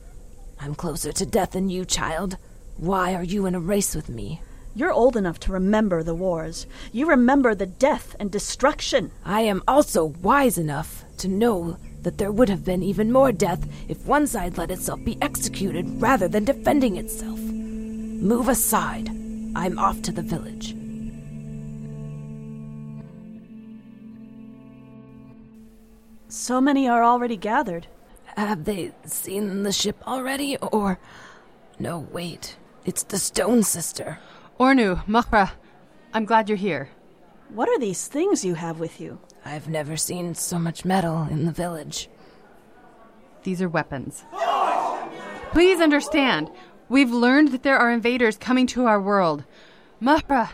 I'm 0.59 0.73
closer 0.73 1.11
to 1.11 1.27
death 1.27 1.51
than 1.51 1.69
you, 1.69 1.85
child. 1.85 2.37
Why 2.75 3.13
are 3.13 3.21
you 3.23 3.45
in 3.45 3.53
a 3.53 3.59
race 3.59 3.93
with 3.93 4.09
me? 4.09 4.41
You're 4.73 4.91
old 4.91 5.15
enough 5.15 5.39
to 5.41 5.51
remember 5.51 6.01
the 6.01 6.15
wars. 6.15 6.65
You 6.91 7.07
remember 7.07 7.53
the 7.53 7.67
death 7.67 8.15
and 8.19 8.31
destruction. 8.31 9.11
I 9.23 9.41
am 9.41 9.61
also 9.67 10.05
wise 10.05 10.57
enough 10.57 11.05
to 11.19 11.27
know 11.27 11.77
that 12.01 12.17
there 12.17 12.31
would 12.31 12.49
have 12.49 12.65
been 12.65 12.81
even 12.81 13.11
more 13.11 13.31
death 13.31 13.63
if 13.87 14.07
one 14.07 14.25
side 14.25 14.57
let 14.57 14.71
itself 14.71 15.05
be 15.05 15.19
executed 15.21 16.01
rather 16.01 16.27
than 16.27 16.45
defending 16.45 16.97
itself. 16.97 17.37
Move 17.37 18.49
aside. 18.49 19.09
I'm 19.55 19.77
off 19.77 20.01
to 20.01 20.11
the 20.11 20.23
village. 20.23 20.75
So 26.33 26.59
many 26.59 26.89
are 26.89 27.03
already 27.03 27.37
gathered. 27.37 27.85
Have 28.35 28.63
they 28.63 28.91
seen 29.05 29.61
the 29.61 29.71
ship 29.71 30.01
already? 30.07 30.57
Or. 30.57 30.97
No, 31.77 32.07
wait. 32.11 32.57
It's 32.85 33.03
the 33.03 33.19
Stone 33.19 33.61
Sister. 33.61 34.17
Ornu, 34.59 35.05
Muhrrah, 35.05 35.51
I'm 36.11 36.25
glad 36.25 36.49
you're 36.49 36.57
here. 36.57 36.89
What 37.49 37.69
are 37.69 37.77
these 37.77 38.07
things 38.07 38.43
you 38.43 38.55
have 38.55 38.79
with 38.79 38.99
you? 38.99 39.19
I've 39.45 39.69
never 39.69 39.95
seen 39.95 40.33
so 40.33 40.57
much 40.57 40.83
metal 40.83 41.27
in 41.29 41.45
the 41.45 41.51
village. 41.51 42.09
These 43.43 43.61
are 43.61 43.69
weapons. 43.69 44.25
Please 45.51 45.79
understand, 45.79 46.49
we've 46.89 47.11
learned 47.11 47.51
that 47.51 47.61
there 47.61 47.77
are 47.77 47.91
invaders 47.91 48.37
coming 48.37 48.65
to 48.67 48.87
our 48.87 48.99
world. 48.99 49.43
Muhrrah, 50.01 50.49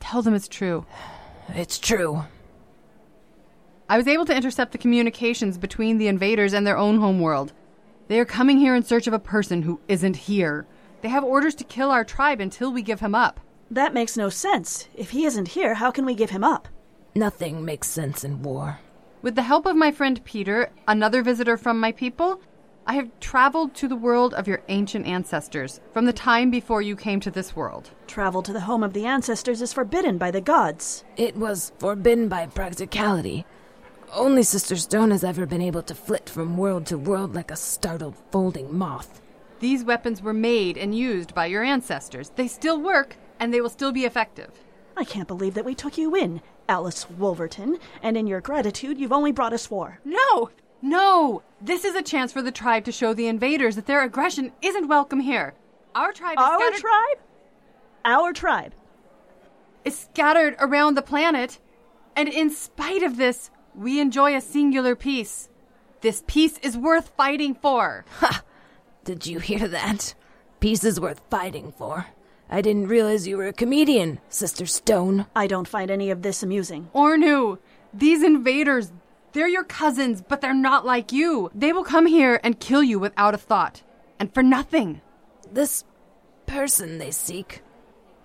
tell 0.00 0.22
them 0.22 0.32
it's 0.32 0.48
true. 0.48 0.86
It's 1.50 1.78
true. 1.78 2.24
I 3.86 3.98
was 3.98 4.08
able 4.08 4.24
to 4.24 4.34
intercept 4.34 4.72
the 4.72 4.78
communications 4.78 5.58
between 5.58 5.98
the 5.98 6.08
invaders 6.08 6.54
and 6.54 6.66
their 6.66 6.78
own 6.78 7.00
homeworld. 7.00 7.52
They 8.08 8.18
are 8.18 8.24
coming 8.24 8.58
here 8.58 8.74
in 8.74 8.82
search 8.82 9.06
of 9.06 9.12
a 9.12 9.18
person 9.18 9.62
who 9.62 9.78
isn't 9.88 10.16
here. 10.16 10.66
They 11.02 11.10
have 11.10 11.22
orders 11.22 11.54
to 11.56 11.64
kill 11.64 11.90
our 11.90 12.04
tribe 12.04 12.40
until 12.40 12.72
we 12.72 12.80
give 12.80 13.00
him 13.00 13.14
up. 13.14 13.40
That 13.70 13.92
makes 13.92 14.16
no 14.16 14.30
sense. 14.30 14.88
If 14.94 15.10
he 15.10 15.26
isn't 15.26 15.48
here, 15.48 15.74
how 15.74 15.90
can 15.90 16.06
we 16.06 16.14
give 16.14 16.30
him 16.30 16.42
up? 16.42 16.66
Nothing 17.14 17.62
makes 17.62 17.88
sense 17.88 18.24
in 18.24 18.42
war. 18.42 18.80
With 19.20 19.34
the 19.34 19.42
help 19.42 19.66
of 19.66 19.76
my 19.76 19.92
friend 19.92 20.24
Peter, 20.24 20.70
another 20.88 21.22
visitor 21.22 21.58
from 21.58 21.78
my 21.78 21.92
people, 21.92 22.40
I 22.86 22.94
have 22.94 23.10
traveled 23.20 23.74
to 23.76 23.88
the 23.88 23.96
world 23.96 24.32
of 24.34 24.48
your 24.48 24.62
ancient 24.68 25.06
ancestors 25.06 25.80
from 25.92 26.06
the 26.06 26.12
time 26.12 26.50
before 26.50 26.82
you 26.82 26.96
came 26.96 27.20
to 27.20 27.30
this 27.30 27.56
world. 27.56 27.90
Travel 28.06 28.42
to 28.42 28.52
the 28.52 28.60
home 28.60 28.82
of 28.82 28.92
the 28.94 29.06
ancestors 29.06 29.62
is 29.62 29.72
forbidden 29.72 30.18
by 30.18 30.30
the 30.30 30.40
gods. 30.40 31.04
It 31.16 31.36
was 31.36 31.72
forbidden 31.78 32.28
by 32.28 32.46
practicality. 32.46 33.46
Only 34.12 34.42
Sister 34.42 34.76
Stone 34.76 35.10
has 35.10 35.24
ever 35.24 35.46
been 35.46 35.60
able 35.62 35.82
to 35.82 35.94
flit 35.94 36.28
from 36.28 36.56
world 36.56 36.86
to 36.86 36.98
world 36.98 37.34
like 37.34 37.50
a 37.50 37.56
startled 37.56 38.14
folding 38.30 38.76
moth. 38.76 39.20
These 39.60 39.84
weapons 39.84 40.22
were 40.22 40.32
made 40.32 40.76
and 40.76 40.96
used 40.96 41.34
by 41.34 41.46
your 41.46 41.62
ancestors. 41.64 42.30
They 42.30 42.48
still 42.48 42.80
work, 42.80 43.16
and 43.40 43.52
they 43.52 43.60
will 43.60 43.70
still 43.70 43.92
be 43.92 44.04
effective. 44.04 44.50
I 44.96 45.04
can't 45.04 45.28
believe 45.28 45.54
that 45.54 45.64
we 45.64 45.74
took 45.74 45.98
you 45.98 46.14
in, 46.14 46.42
Alice 46.68 47.08
Wolverton, 47.10 47.78
and 48.02 48.16
in 48.16 48.26
your 48.26 48.40
gratitude, 48.40 48.98
you've 48.98 49.12
only 49.12 49.32
brought 49.32 49.52
us 49.52 49.70
war. 49.70 49.98
No! 50.04 50.50
No! 50.80 51.42
This 51.60 51.84
is 51.84 51.94
a 51.94 52.02
chance 52.02 52.32
for 52.32 52.42
the 52.42 52.52
tribe 52.52 52.84
to 52.84 52.92
show 52.92 53.14
the 53.14 53.26
invaders 53.26 53.74
that 53.76 53.86
their 53.86 54.02
aggression 54.04 54.52
isn't 54.62 54.88
welcome 54.88 55.20
here. 55.20 55.54
Our 55.94 56.12
tribe 56.12 56.38
is 56.38 56.44
Our 56.44 56.60
scattered, 56.60 56.80
tribe? 56.80 57.18
Our 58.04 58.32
tribe. 58.32 58.74
is 59.84 59.98
scattered 59.98 60.56
around 60.60 60.94
the 60.94 61.02
planet, 61.02 61.58
and 62.14 62.28
in 62.28 62.50
spite 62.50 63.02
of 63.02 63.16
this, 63.16 63.50
we 63.74 64.00
enjoy 64.00 64.36
a 64.36 64.40
singular 64.40 64.94
peace. 64.94 65.48
This 66.00 66.22
peace 66.26 66.58
is 66.58 66.76
worth 66.76 67.12
fighting 67.16 67.54
for. 67.54 68.04
Ha! 68.18 68.42
Did 69.04 69.26
you 69.26 69.38
hear 69.38 69.68
that? 69.68 70.14
Peace 70.60 70.84
is 70.84 71.00
worth 71.00 71.20
fighting 71.30 71.72
for. 71.76 72.06
I 72.48 72.60
didn't 72.60 72.88
realize 72.88 73.26
you 73.26 73.36
were 73.36 73.48
a 73.48 73.52
comedian, 73.52 74.20
Sister 74.28 74.66
Stone. 74.66 75.26
I 75.34 75.46
don't 75.46 75.68
find 75.68 75.90
any 75.90 76.10
of 76.10 76.22
this 76.22 76.42
amusing. 76.42 76.90
Ornu, 76.94 77.58
these 77.92 78.22
invaders, 78.22 78.92
they're 79.32 79.48
your 79.48 79.64
cousins, 79.64 80.22
but 80.26 80.40
they're 80.40 80.54
not 80.54 80.86
like 80.86 81.10
you. 81.10 81.50
They 81.54 81.72
will 81.72 81.84
come 81.84 82.06
here 82.06 82.40
and 82.44 82.60
kill 82.60 82.82
you 82.82 82.98
without 82.98 83.34
a 83.34 83.38
thought, 83.38 83.82
and 84.18 84.32
for 84.32 84.42
nothing. 84.42 85.00
This 85.50 85.84
person 86.46 86.98
they 86.98 87.10
seek. 87.10 87.62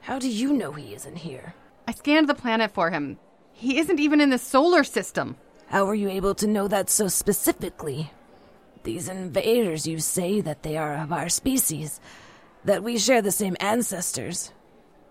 How 0.02 0.20
do 0.20 0.30
you 0.30 0.54
know 0.54 0.74
he 0.74 0.94
isn't 0.94 1.18
here? 1.18 1.56
I 1.88 1.94
scanned 1.94 2.30
the 2.30 2.36
planet 2.36 2.72
for 2.72 2.92
him. 2.92 3.18
He 3.60 3.78
isn't 3.78 4.00
even 4.00 4.22
in 4.22 4.30
the 4.30 4.38
solar 4.38 4.86
system. 4.86 5.36
How 5.67 5.84
were 5.84 5.93
you 5.93 6.08
able 6.10 6.34
to 6.36 6.48
know 6.48 6.69
that 6.69 6.89
so 6.89 7.10
specifically? 7.10 8.12
These 8.84 9.10
invaders, 9.10 9.86
you 9.86 10.00
say 10.00 10.39
that 10.39 10.63
they 10.63 10.78
are 10.78 10.95
of 10.95 11.12
our 11.12 11.28
species, 11.28 12.00
that 12.63 12.84
we 12.84 12.98
share 12.98 13.22
the 13.22 13.34
same 13.34 13.58
ancestors. 13.60 14.54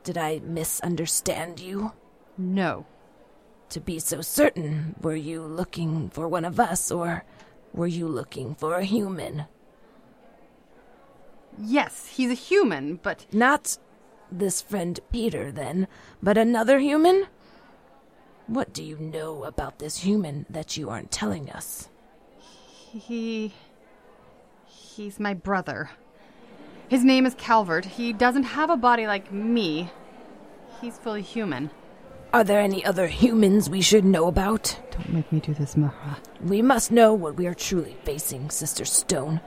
Did 0.03 0.17
I 0.17 0.41
misunderstand 0.43 1.61
you? 1.61 1.93
No. 2.39 2.87
To 3.69 3.81
be 3.81 3.99
so 3.99 4.23
certain, 4.23 4.95
were 5.03 5.15
you 5.15 5.43
looking 5.43 6.09
for 6.09 6.27
one 6.27 6.47
of 6.47 6.59
us, 6.59 6.91
or 6.91 7.25
were 7.75 7.87
you 7.87 8.09
looking 8.09 8.55
for 8.55 8.77
a 8.77 8.85
human? 8.85 9.45
Yes, 11.61 12.07
he's 12.17 12.31
a 12.31 12.35
human, 12.35 12.99
but 13.03 13.27
Not 13.31 13.77
this 14.33 14.63
friend 14.63 14.99
Peter, 15.13 15.53
then, 15.53 15.87
but 16.23 16.39
another 16.39 16.79
human? 16.79 17.27
What 18.49 18.73
do 18.73 18.83
you 18.83 18.99
know 18.99 19.45
about 19.45 19.79
this 19.79 19.99
human 19.99 20.45
that 20.51 20.77
you 20.77 20.91
aren't 20.91 21.11
telling 21.11 21.51
us? 21.51 21.89
he. 22.93 23.53
He's 24.67 25.21
my 25.21 25.35
brother. 25.35 25.91
His 26.89 27.05
name 27.05 27.27
is 27.27 27.35
Calvert. 27.35 27.85
He 27.85 28.13
doesn't 28.13 28.45
have 28.45 28.71
a 28.71 28.77
body 28.77 29.07
like 29.07 29.31
me. 29.31 29.91
He's 30.81 30.99
fully 30.99 31.23
human. 31.23 31.71
Are 32.33 32.45
there 32.45 32.61
any 32.61 32.85
other 32.85 33.07
humans 33.07 33.71
we 33.71 33.81
should 33.81 34.05
know 34.05 34.27
about? 34.27 34.79
Don't 34.91 35.13
make 35.13 35.31
me 35.31 35.41
do 35.41 35.55
this, 35.55 35.75
Muhrrah. 35.75 36.19
We 36.43 36.63
must 36.63 36.91
know 36.91 37.15
what 37.15 37.37
we 37.37 37.47
are 37.47 37.55
truly 37.55 37.97
facing, 38.05 38.51
Sister 38.51 38.85
Stone. 38.85 39.41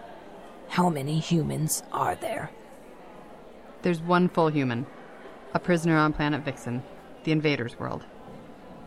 How 0.70 0.90
many 0.90 1.20
humans 1.20 1.84
are 1.92 2.16
there? 2.16 2.52
There's 3.82 4.00
one 4.00 4.30
full 4.30 4.50
human, 4.50 4.86
a 5.54 5.60
prisoner 5.60 5.98
on 5.98 6.14
planet 6.14 6.44
Vixen, 6.44 6.84
the 7.24 7.32
invaders' 7.32 7.78
world. 7.80 8.06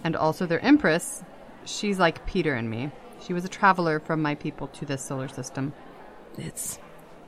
And 0.04 0.14
also 0.14 0.46
their 0.46 0.60
empress. 0.60 1.24
She's 1.64 1.98
like 1.98 2.26
Peter 2.26 2.54
and 2.54 2.70
me. 2.70 2.90
She 3.20 3.32
was 3.32 3.44
a 3.44 3.48
traveler 3.48 3.98
from 4.00 4.20
my 4.20 4.34
people 4.34 4.68
to 4.68 4.84
this 4.84 5.02
solar 5.02 5.28
system. 5.28 5.72
It's 6.36 6.78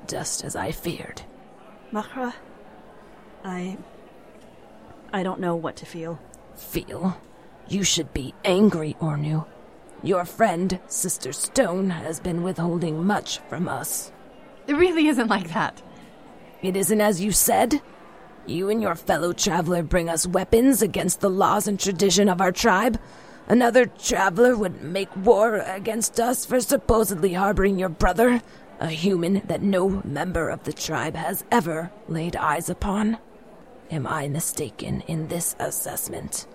just 0.07 0.45
as 0.45 0.55
I 0.55 0.73
feared. 0.73 1.23
Muhrrah, 1.93 2.35
I. 3.43 3.79
I 5.13 5.23
don't 5.23 5.41
know 5.41 5.57
what 5.57 5.77
to 5.77 5.87
feel. 5.87 6.21
Feel? 6.55 7.21
You 7.69 7.83
should 7.83 8.13
be 8.13 8.35
angry, 8.45 8.97
Ornu. 9.01 9.47
Your 10.03 10.25
friend, 10.25 10.79
Sister 10.87 11.33
Stone, 11.33 11.91
has 11.91 12.21
been 12.21 12.43
withholding 12.43 13.05
much 13.05 13.39
from 13.49 13.69
us. 13.69 14.13
It 14.67 14.75
really 14.75 15.07
isn't 15.07 15.29
like 15.29 15.53
that. 15.55 15.83
It 16.63 16.77
isn't 16.77 17.01
as 17.01 17.21
you 17.21 17.33
said? 17.33 17.81
You 18.47 18.71
and 18.71 18.81
your 18.81 18.95
fellow 18.95 19.33
traveler 19.33 19.83
bring 19.83 20.09
us 20.09 20.27
weapons 20.27 20.81
against 20.81 21.21
the 21.21 21.31
laws 21.31 21.67
and 21.67 21.81
tradition 21.81 22.29
of 22.29 22.41
our 22.41 22.53
tribe? 22.53 23.01
Another 23.49 23.87
traveler 23.87 24.57
would 24.57 24.83
make 24.83 25.15
war 25.17 25.57
against 25.57 26.21
us 26.21 26.45
for 26.45 26.61
supposedly 26.61 27.33
harboring 27.33 27.79
your 27.79 27.89
brother, 27.89 28.41
a 28.79 28.89
human 28.89 29.43
that 29.47 29.63
no 29.63 30.01
member 30.05 30.49
of 30.49 30.63
the 30.65 30.73
tribe 30.73 31.17
has 31.17 31.45
ever 31.51 31.91
laid 32.09 32.37
eyes 32.37 32.71
upon? 32.71 33.19
Am 33.91 34.07
I 34.07 34.29
mistaken 34.29 35.03
in 35.09 35.29
this 35.29 35.57
assessment? 35.59 36.47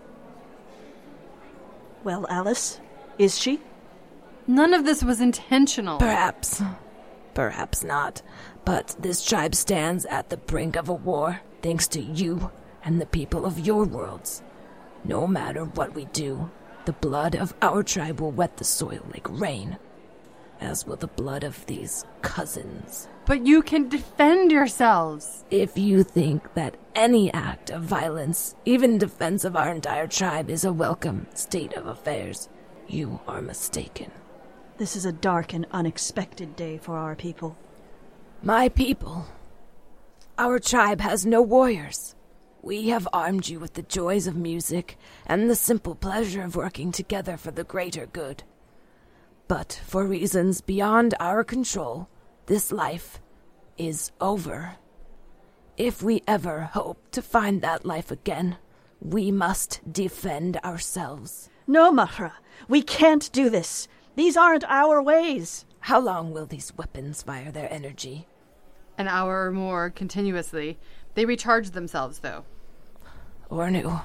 Well, 2.04 2.26
Alice, 2.30 2.80
is 3.18 3.38
she? 3.38 3.60
None 4.48 4.74
of 4.74 4.86
this 4.86 5.04
was 5.04 5.22
intentional. 5.22 5.98
Perhaps. 5.98 6.62
Perhaps 7.34 7.84
not. 7.84 8.22
But 8.66 8.96
this 9.00 9.24
tribe 9.24 9.56
stands 9.56 10.06
at 10.06 10.30
the 10.30 10.38
brink 10.38 10.76
of 10.76 10.90
a 10.90 10.94
war, 10.94 11.42
thanks 11.62 11.88
to 11.90 12.02
you 12.02 12.52
and 12.84 13.00
the 13.00 13.06
people 13.06 13.46
of 13.46 13.60
your 13.60 13.86
worlds. 13.86 14.42
No 15.04 15.28
matter 15.28 15.66
what 15.66 15.94
we 15.94 16.06
do, 16.06 16.50
the 16.86 16.94
blood 16.94 17.36
of 17.36 17.54
our 17.62 17.84
tribe 17.84 18.20
will 18.20 18.32
wet 18.32 18.58
the 18.58 18.64
soil 18.64 19.06
like 19.14 19.28
rain, 19.30 19.78
as 20.60 20.86
will 20.86 20.96
the 20.96 21.08
blood 21.08 21.44
of 21.44 21.66
these 21.66 22.06
cousins. 22.22 23.08
But 23.26 23.46
you 23.46 23.62
can 23.62 23.88
defend 23.88 24.52
yourselves. 24.52 25.44
If 25.52 25.78
you 25.78 26.04
think 26.04 26.54
that 26.56 26.78
any 26.96 27.32
act 27.34 27.70
of 27.70 27.84
violence, 27.84 28.56
even 28.66 28.98
defense 28.98 29.46
of 29.46 29.56
our 29.56 29.72
entire 29.72 30.08
tribe, 30.08 30.50
is 30.50 30.66
a 30.66 30.74
welcome 30.74 31.28
state 31.34 31.74
of 31.74 31.86
affairs, 31.86 32.50
you 32.88 33.20
are 33.28 33.42
mistaken. 33.42 34.12
This 34.78 34.96
is 34.96 35.06
a 35.06 35.12
dark 35.12 35.54
and 35.54 35.68
unexpected 35.72 36.56
day 36.56 36.80
for 36.80 36.98
our 36.98 37.16
people. 37.16 37.56
My 38.42 38.70
people, 38.70 39.28
our 40.38 40.60
tribe 40.60 41.02
has 41.02 41.26
no 41.26 41.42
warriors. 41.42 42.16
We 42.62 42.90
have 42.90 43.08
armed 43.12 43.48
you 43.50 43.60
with 43.60 43.74
the 43.74 43.82
joys 43.82 44.28
of 44.28 44.36
music 44.36 44.98
and 45.26 45.50
the 45.50 45.56
simple 45.56 45.96
pleasure 45.96 46.44
of 46.44 46.56
working 46.56 46.92
together 46.92 47.38
for 47.38 47.52
the 47.52 47.64
greater 47.64 48.06
good. 48.06 48.44
But 49.48 49.82
for 49.86 50.06
reasons 50.06 50.62
beyond 50.62 51.16
our 51.20 51.44
control, 51.44 52.08
this 52.46 52.72
life 52.72 53.20
is 53.78 54.12
over. 54.22 54.78
if 55.78 56.04
we 56.04 56.22
ever 56.28 56.62
hope 56.62 57.00
to 57.12 57.22
find 57.22 57.62
that 57.62 57.86
life 57.86 58.12
again, 58.12 58.58
we 59.02 59.32
must 59.32 59.82
defend 59.92 60.58
ourselves. 60.58 61.50
No, 61.66 61.92
Muhrrah, 61.92 62.34
we 62.68 62.84
can't 62.84 63.32
do 63.32 63.50
this. 63.50 63.88
These 64.16 64.38
aren't 64.38 64.64
our 64.66 65.02
ways. 65.02 65.66
How 65.80 66.00
long 66.00 66.32
will 66.34 66.46
these 66.46 66.74
weapons 66.78 67.24
fire 67.24 67.52
their 67.52 67.72
energy? 67.74 68.28
An 68.98 69.08
hour 69.08 69.48
or 69.48 69.52
more 69.52 69.90
continuously. 69.90 70.78
They 71.16 71.26
recharge 71.26 71.72
themselves, 71.72 72.20
though. 72.20 72.46
Ornu, 73.50 74.04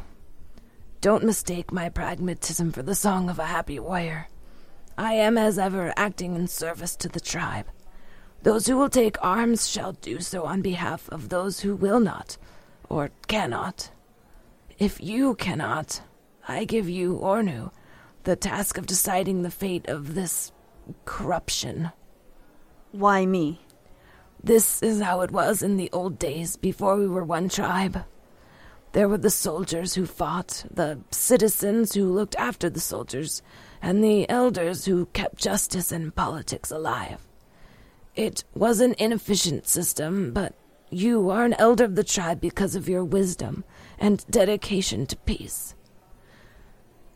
don't 1.01 1.25
mistake 1.25 1.71
my 1.73 1.89
pragmatism 1.89 2.73
for 2.73 2.83
the 2.83 2.95
song 2.95 3.31
of 3.31 3.39
a 3.39 3.47
happy 3.47 3.79
warrior. 3.79 4.29
I 4.99 5.13
am, 5.13 5.37
as 5.37 5.59
ever, 5.59 5.93
acting 5.97 6.35
in 6.35 6.49
service 6.49 6.97
to 6.97 7.09
the 7.09 7.21
tribe. 7.21 7.67
Those 8.43 8.67
who 8.67 8.77
will 8.77 8.89
take 8.89 9.23
arms 9.23 9.69
shall 9.69 9.93
do 9.93 10.21
so 10.21 10.45
on 10.45 10.63
behalf 10.63 11.09
of 11.11 11.29
those 11.29 11.61
who 11.61 11.77
will 11.77 12.01
not, 12.01 12.39
or 12.89 13.11
cannot. 13.29 13.91
If 14.79 15.01
you 15.01 15.35
cannot, 15.35 16.01
I 16.49 16.65
give 16.65 16.89
you, 16.89 17.19
Ornu, 17.19 17.73
the 18.25 18.37
task 18.37 18.79
of 18.79 18.87
deciding 18.87 19.43
the 19.43 19.51
fate 19.51 19.89
of 19.89 20.15
this 20.15 20.53
corruption. 21.05 21.91
Why 22.93 23.27
me? 23.27 23.61
This 24.47 24.81
is 24.81 25.03
how 25.03 25.23
it 25.23 25.33
was 25.33 25.61
in 25.61 25.77
the 25.77 25.91
old 25.93 26.21
days 26.21 26.57
before 26.57 26.95
we 26.95 27.09
were 27.09 27.25
one 27.25 27.49
tribe. 27.49 28.05
There 28.93 29.09
were 29.09 29.19
the 29.19 29.29
soldiers 29.29 29.95
who 29.95 30.07
fought, 30.07 30.65
the 30.71 31.01
citizens 31.11 31.95
who 31.95 32.13
looked 32.13 32.37
after 32.37 32.71
the 32.71 32.79
soldiers, 32.79 33.43
and 33.83 34.05
the 34.05 34.31
elders 34.31 34.85
who 34.85 35.07
kept 35.07 35.43
justice 35.43 35.91
and 35.91 36.15
politics 36.15 36.71
alive. 36.71 37.27
It 38.15 38.45
was 38.55 38.79
an 38.79 38.95
inefficient 38.99 39.67
system, 39.67 40.33
but 40.33 40.55
you 40.91 41.29
are 41.29 41.45
an 41.45 41.55
elder 41.55 41.83
of 41.83 41.97
the 41.97 42.05
tribe 42.05 42.41
because 42.41 42.77
of 42.77 42.89
your 42.89 43.03
wisdom 43.03 43.65
and 43.99 44.25
dedication 44.31 45.07
to 45.07 45.17
peace. 45.17 45.75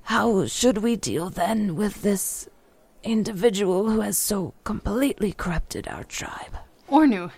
How 0.03 0.47
should 0.47 0.79
we 0.79 0.97
deal 0.97 1.31
then 1.31 1.77
with 1.77 2.03
this 2.03 2.49
individual 3.05 3.89
who 3.89 4.01
has 4.01 4.19
so 4.19 4.53
completely 4.65 5.31
corrupted 5.31 5.87
our 5.87 6.03
tribe? 6.03 6.57
Ornu, 6.91 7.31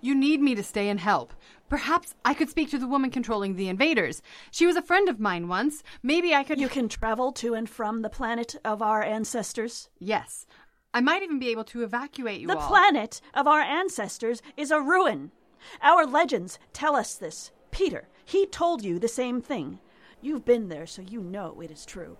you 0.00 0.14
need 0.14 0.40
me 0.40 0.54
to 0.54 0.62
stay 0.62 0.88
and 0.88 0.98
help. 0.98 1.32
Perhaps 1.68 2.14
I 2.24 2.34
could 2.34 2.48
speak 2.48 2.70
to 2.70 2.78
the 2.78 2.86
woman 2.88 3.10
controlling 3.10 3.54
the 3.54 3.68
invaders. 3.68 4.22
She 4.50 4.66
was 4.66 4.74
a 4.76 4.82
friend 4.82 5.08
of 5.08 5.20
mine 5.20 5.48
once. 5.48 5.82
Maybe 6.02 6.34
I 6.34 6.42
could. 6.42 6.58
You 6.58 6.68
can 6.68 6.88
travel 6.88 7.30
to 7.32 7.54
and 7.54 7.68
from 7.68 8.02
the 8.02 8.08
planet 8.08 8.56
of 8.64 8.82
our 8.82 9.02
ancestors. 9.02 9.88
Yes. 9.98 10.46
I 10.94 11.00
might 11.00 11.22
even 11.22 11.38
be 11.38 11.50
able 11.50 11.64
to 11.64 11.82
evacuate 11.84 12.40
you 12.40 12.48
The 12.48 12.56
all. 12.58 12.66
planet 12.68 13.20
of 13.34 13.46
our 13.46 13.60
ancestors 13.60 14.42
is 14.56 14.70
a 14.70 14.80
ruin. 14.80 15.30
Our 15.82 16.06
legends 16.06 16.58
tell 16.72 16.96
us 16.96 17.14
this. 17.14 17.52
Peter, 17.70 18.08
he 18.24 18.46
told 18.46 18.82
you 18.82 18.98
the 18.98 19.08
same 19.08 19.42
thing. 19.42 19.78
You've 20.22 20.44
been 20.44 20.68
there, 20.68 20.86
so 20.86 21.02
you 21.02 21.20
know 21.20 21.60
it 21.60 21.70
is 21.70 21.84
true. 21.84 22.16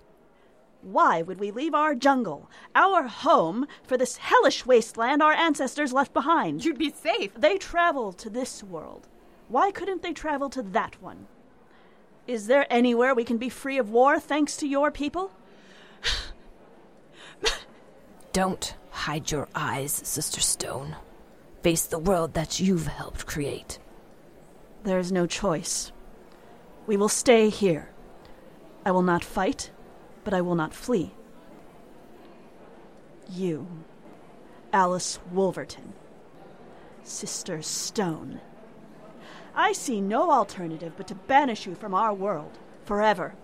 Why 0.82 1.22
would 1.22 1.40
we 1.40 1.50
leave 1.50 1.74
our 1.74 1.94
jungle, 1.94 2.48
our 2.74 3.08
home, 3.08 3.66
for 3.82 3.96
this 3.96 4.16
hellish 4.16 4.64
wasteland 4.64 5.22
our 5.22 5.32
ancestors 5.32 5.92
left 5.92 6.12
behind? 6.14 6.64
You'd 6.64 6.78
be 6.78 6.92
safe. 6.92 7.34
They 7.34 7.58
travel 7.58 8.12
to 8.14 8.30
this 8.30 8.62
world. 8.62 9.08
Why 9.48 9.70
couldn't 9.70 10.02
they 10.02 10.12
travel 10.12 10.50
to 10.50 10.62
that 10.62 11.00
one? 11.02 11.26
Is 12.26 12.46
there 12.46 12.66
anywhere 12.70 13.14
we 13.14 13.24
can 13.24 13.38
be 13.38 13.48
free 13.48 13.78
of 13.78 13.90
war 13.90 14.20
thanks 14.20 14.56
to 14.58 14.68
your 14.68 14.90
people? 14.90 15.32
Don't 18.32 18.74
hide 18.90 19.30
your 19.30 19.48
eyes, 19.54 19.92
Sister 19.92 20.40
Stone. 20.40 20.96
Face 21.62 21.86
the 21.86 21.98
world 21.98 22.34
that 22.34 22.60
you've 22.60 22.86
helped 22.86 23.26
create. 23.26 23.78
There 24.84 24.98
is 24.98 25.10
no 25.10 25.26
choice. 25.26 25.90
We 26.86 26.96
will 26.96 27.08
stay 27.08 27.48
here. 27.48 27.90
I 28.84 28.90
will 28.90 29.02
not 29.02 29.24
fight, 29.24 29.70
but 30.28 30.36
I 30.36 30.42
will 30.42 30.56
not 30.56 30.74
flee. 30.74 31.10
You, 33.30 33.66
Alice 34.74 35.18
Wolverton, 35.32 35.94
Sister 37.02 37.62
Stone. 37.62 38.42
I 39.54 39.72
see 39.72 40.02
no 40.02 40.30
alternative 40.30 40.92
but 40.98 41.06
to 41.06 41.14
banish 41.14 41.66
you 41.66 41.74
from 41.74 41.94
our 41.94 42.12
world 42.12 42.58
forever. 42.84 43.36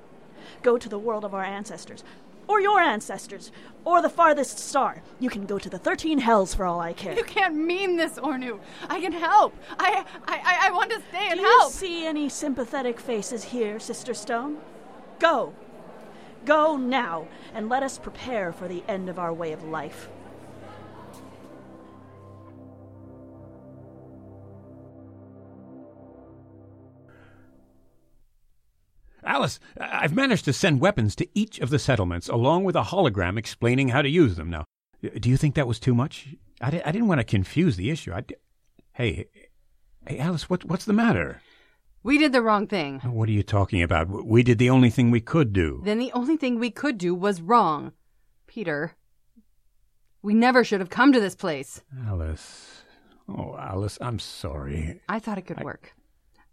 Go 0.62 0.77
to 0.77 0.87
the 0.87 0.99
world 0.99 1.25
of 1.25 1.33
our 1.33 1.42
ancestors, 1.42 2.05
or 2.49 2.61
your 2.61 2.81
ancestors, 2.81 3.51
or 3.87 4.03
the 4.03 4.11
farthest 4.11 4.59
star. 4.59 5.03
You 5.18 5.31
can 5.31 5.47
go 5.47 5.59
to 5.59 5.70
the 5.70 5.79
thirteen 5.79 6.18
hells 6.18 6.55
for 6.55 6.66
all 6.66 6.81
I 6.81 6.92
care. 6.92 7.16
You 7.16 7.25
can't 7.25 7.55
mean 7.55 7.97
this, 7.97 8.18
Ornu. 8.18 8.61
I 8.90 9.01
can 9.01 9.12
help. 9.12 9.55
I 9.79 10.05
I 10.29 10.37
I, 10.37 10.68
I 10.68 10.70
want 10.73 10.90
to 10.90 11.01
stay 11.09 11.29
and 11.31 11.40
help. 11.40 11.73
Do 11.73 11.87
you 11.87 11.92
see 11.92 12.07
any 12.07 12.29
sympathetic 12.29 13.01
faces 13.01 13.42
here, 13.42 13.81
Sister 13.81 14.12
Stone? 14.12 14.59
Go. 15.18 15.55
Go 16.45 16.77
now, 16.77 17.27
and 17.55 17.69
let 17.69 17.83
us 17.83 17.99
prepare 17.99 18.53
for 18.53 18.69
the 18.69 18.83
end 18.89 19.09
of 19.09 19.19
our 19.19 19.33
way 19.33 19.53
of 19.53 19.65
life. 19.65 20.09
Alice, 29.27 29.59
I've 29.81 30.15
managed 30.15 30.45
to 30.45 30.53
send 30.53 30.81
weapons 30.81 31.17
to 31.17 31.27
each 31.35 31.59
of 31.59 31.71
the 31.71 31.79
settlements, 31.79 32.29
along 32.29 32.65
with 32.65 32.77
a 32.77 32.83
hologram 32.83 33.39
explaining 33.39 33.89
how 33.89 34.03
to 34.03 34.09
use 34.09 34.37
them. 34.37 34.51
Now, 34.51 34.67
do 35.19 35.31
you 35.31 35.39
think 35.39 35.55
that 35.55 35.67
was 35.67 35.81
too 35.81 35.95
much? 35.95 36.29
I, 36.61 36.71
di- 36.71 36.83
I 36.83 36.93
didn't 36.93 37.09
want 37.09 37.21
to 37.21 37.25
confuse 37.25 37.77
the 37.77 37.91
issue. 37.91 38.13
I 38.13 38.21
di- 38.21 38.35
hey, 38.93 39.27
hey, 40.07 40.19
Alice, 40.19 40.51
what, 40.51 40.65
what's 40.67 40.85
the 40.85 40.93
matter? 40.93 41.41
We 42.05 42.19
did 42.19 42.33
the 42.33 42.43
wrong 42.43 42.67
thing. 42.67 43.01
What 43.01 43.31
are 43.31 43.33
you 43.33 43.43
talking 43.43 43.83
about? 43.83 44.27
We 44.27 44.43
did 44.43 44.59
the 44.59 44.69
only 44.69 44.90
thing 44.90 45.11
we 45.11 45.23
could 45.23 45.55
do. 45.55 45.81
Then 45.85 45.99
the 45.99 46.12
only 46.12 46.37
thing 46.37 46.59
we 46.59 46.71
could 46.71 46.99
do 46.99 47.14
was 47.14 47.40
wrong. 47.40 47.93
Peter, 48.47 48.93
we 50.21 50.35
never 50.35 50.64
should 50.64 50.81
have 50.81 50.90
come 50.90 51.14
to 51.14 51.21
this 51.21 51.35
place. 51.35 51.81
Alice. 52.07 52.83
Oh, 53.27 53.57
Alice, 53.59 53.97
I'm 54.03 54.19
sorry. 54.19 55.01
I 55.09 55.19
thought 55.19 55.38
it 55.38 55.47
could 55.47 55.64
work. 55.64 55.95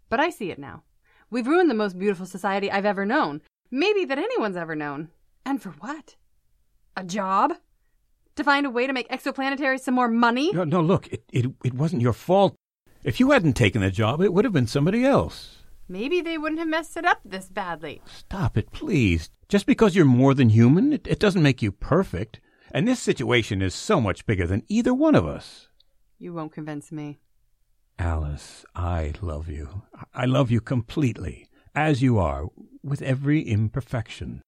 But 0.08 0.20
I 0.20 0.30
see 0.30 0.50
it 0.50 0.58
now. 0.58 0.84
We've 1.30 1.46
ruined 1.46 1.68
the 1.68 1.74
most 1.74 1.98
beautiful 1.98 2.24
society 2.24 2.70
I've 2.70 2.86
ever 2.86 3.04
known. 3.04 3.42
Maybe 3.70 4.06
that 4.06 4.18
anyone's 4.18 4.56
ever 4.56 4.74
known. 4.74 5.10
And 5.44 5.60
for 5.60 5.72
what? 5.80 6.16
A 6.96 7.04
job? 7.04 7.52
To 8.36 8.44
find 8.44 8.64
a 8.64 8.70
way 8.70 8.86
to 8.86 8.94
make 8.94 9.10
exoplanetary 9.10 9.78
some 9.78 9.92
more 9.92 10.08
money? 10.08 10.50
No, 10.52 10.64
no, 10.64 10.80
look, 10.80 11.08
it, 11.08 11.24
it, 11.30 11.44
it 11.62 11.74
wasn't 11.74 12.00
your 12.00 12.14
fault. 12.14 12.54
If 13.04 13.18
you 13.18 13.32
hadn't 13.32 13.54
taken 13.54 13.82
the 13.82 13.90
job, 13.90 14.20
it 14.20 14.32
would 14.32 14.44
have 14.44 14.52
been 14.54 14.68
somebody 14.68 15.04
else. 15.04 15.62
Maybe 15.88 16.20
they 16.20 16.38
wouldn't 16.38 16.60
have 16.60 16.68
messed 16.68 16.96
it 16.96 17.04
up 17.04 17.20
this 17.24 17.48
badly. 17.48 18.00
Stop 18.06 18.56
it, 18.56 18.70
please. 18.70 19.28
Just 19.48 19.66
because 19.66 19.96
you're 19.96 20.04
more 20.04 20.34
than 20.34 20.50
human, 20.50 20.92
it, 20.92 21.06
it 21.08 21.18
doesn't 21.18 21.42
make 21.42 21.60
you 21.60 21.72
perfect. 21.72 22.40
And 22.70 22.86
this 22.86 23.00
situation 23.00 23.60
is 23.60 23.74
so 23.74 24.00
much 24.00 24.24
bigger 24.24 24.46
than 24.46 24.62
either 24.68 24.94
one 24.94 25.16
of 25.16 25.26
us. 25.26 25.68
You 26.18 26.32
won't 26.32 26.52
convince 26.52 26.92
me. 26.92 27.18
Alice, 27.98 28.64
I 28.74 29.12
love 29.20 29.48
you. 29.48 29.82
I 30.14 30.24
love 30.24 30.50
you 30.50 30.60
completely, 30.60 31.48
as 31.74 32.02
you 32.02 32.18
are, 32.18 32.46
with 32.82 33.02
every 33.02 33.42
imperfection. 33.42 34.42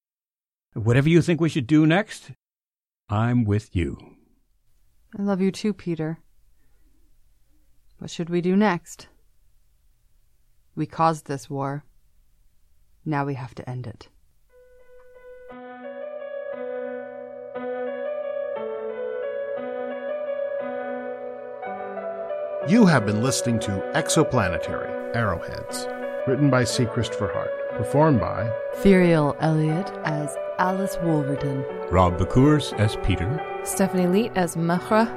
Whatever 0.74 1.08
you 1.08 1.20
think 1.20 1.40
we 1.40 1.48
should 1.48 1.66
do 1.66 1.86
next, 1.86 2.30
I'm 3.08 3.44
with 3.44 3.74
you. 3.74 3.98
I 5.18 5.22
love 5.22 5.40
you 5.40 5.50
too, 5.50 5.74
Peter. 5.74 6.20
What 7.98 8.10
should 8.10 8.30
we 8.30 8.40
do 8.40 8.56
next? 8.56 9.08
We 10.74 10.86
caused 10.86 11.26
this 11.26 11.48
war. 11.48 11.84
Now 13.04 13.24
we 13.24 13.34
have 13.34 13.54
to 13.56 13.68
end 13.68 13.86
it. 13.86 14.08
You 22.66 22.86
have 22.86 23.04
been 23.04 23.22
listening 23.22 23.60
to 23.60 23.72
Exoplanetary 23.94 25.14
Arrowheads, 25.14 25.86
written 26.26 26.48
by 26.48 26.64
C. 26.64 26.86
Christopher 26.86 27.30
Hart, 27.30 27.50
performed 27.76 28.20
by 28.20 28.50
Firiel 28.76 29.36
Elliott 29.40 29.90
as 30.04 30.34
Alice 30.58 30.96
Wolverton. 31.02 31.62
Rob 31.90 32.18
Bekuhrs 32.18 32.72
as 32.78 32.96
Peter. 33.04 33.38
Stephanie 33.64 34.06
Leet 34.06 34.32
as 34.34 34.56
Muhrrah. 34.56 35.10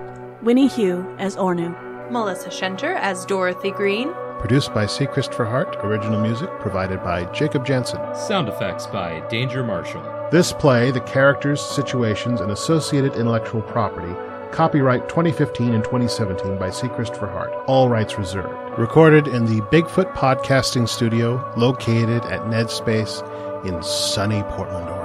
Wynee 0.44 0.70
Hu 0.70 1.10
as 1.20 1.38
Ornu. 1.38 1.87
Melissa 2.12 2.50
Schenter 2.50 2.96
as 2.96 3.26
Dorothy 3.26 3.72
Greene. 3.72 4.14
produced 4.40 4.74
by 4.74 4.86
C. 4.86 5.08
Christopher 5.08 5.46
Hart, 5.46 5.78
original 5.84 6.22
music 6.22 6.50
provided 6.60 7.04
by 7.04 7.26
Jacob 7.34 7.66
Jansen. 7.66 8.00
Sound 8.16 8.48
effects 8.48 8.86
by 8.86 9.20
Danger 9.30 9.64
Marshall. 9.64 10.04
This 10.32 10.54
play, 10.54 10.92
the 10.92 11.02
characters, 11.02 11.60
situations, 11.60 12.40
and 12.40 12.52
associated 12.52 13.16
intellectual 13.16 13.64
property, 13.64 14.14
copyright 14.52 15.10
2015 15.10 15.74
and 15.74 15.84
2017 15.84 16.58
by 16.60 16.70
C. 16.70 16.88
Christopher 16.90 17.28
Hart, 17.28 17.52
all 17.66 17.90
rights 17.90 18.18
reserved. 18.18 18.78
Recorded 18.78 19.28
in 19.28 19.46
the 19.46 19.62
Bigfoot 19.62 20.14
Podcasting 20.14 20.88
Studio, 20.88 21.44
located 21.58 22.24
at 22.26 22.48
Ned 22.48 22.70
Space 22.70 23.24
in 23.66 23.82
sunny 23.82 24.44
Portland, 24.44 24.88
Oregon. 24.88 24.97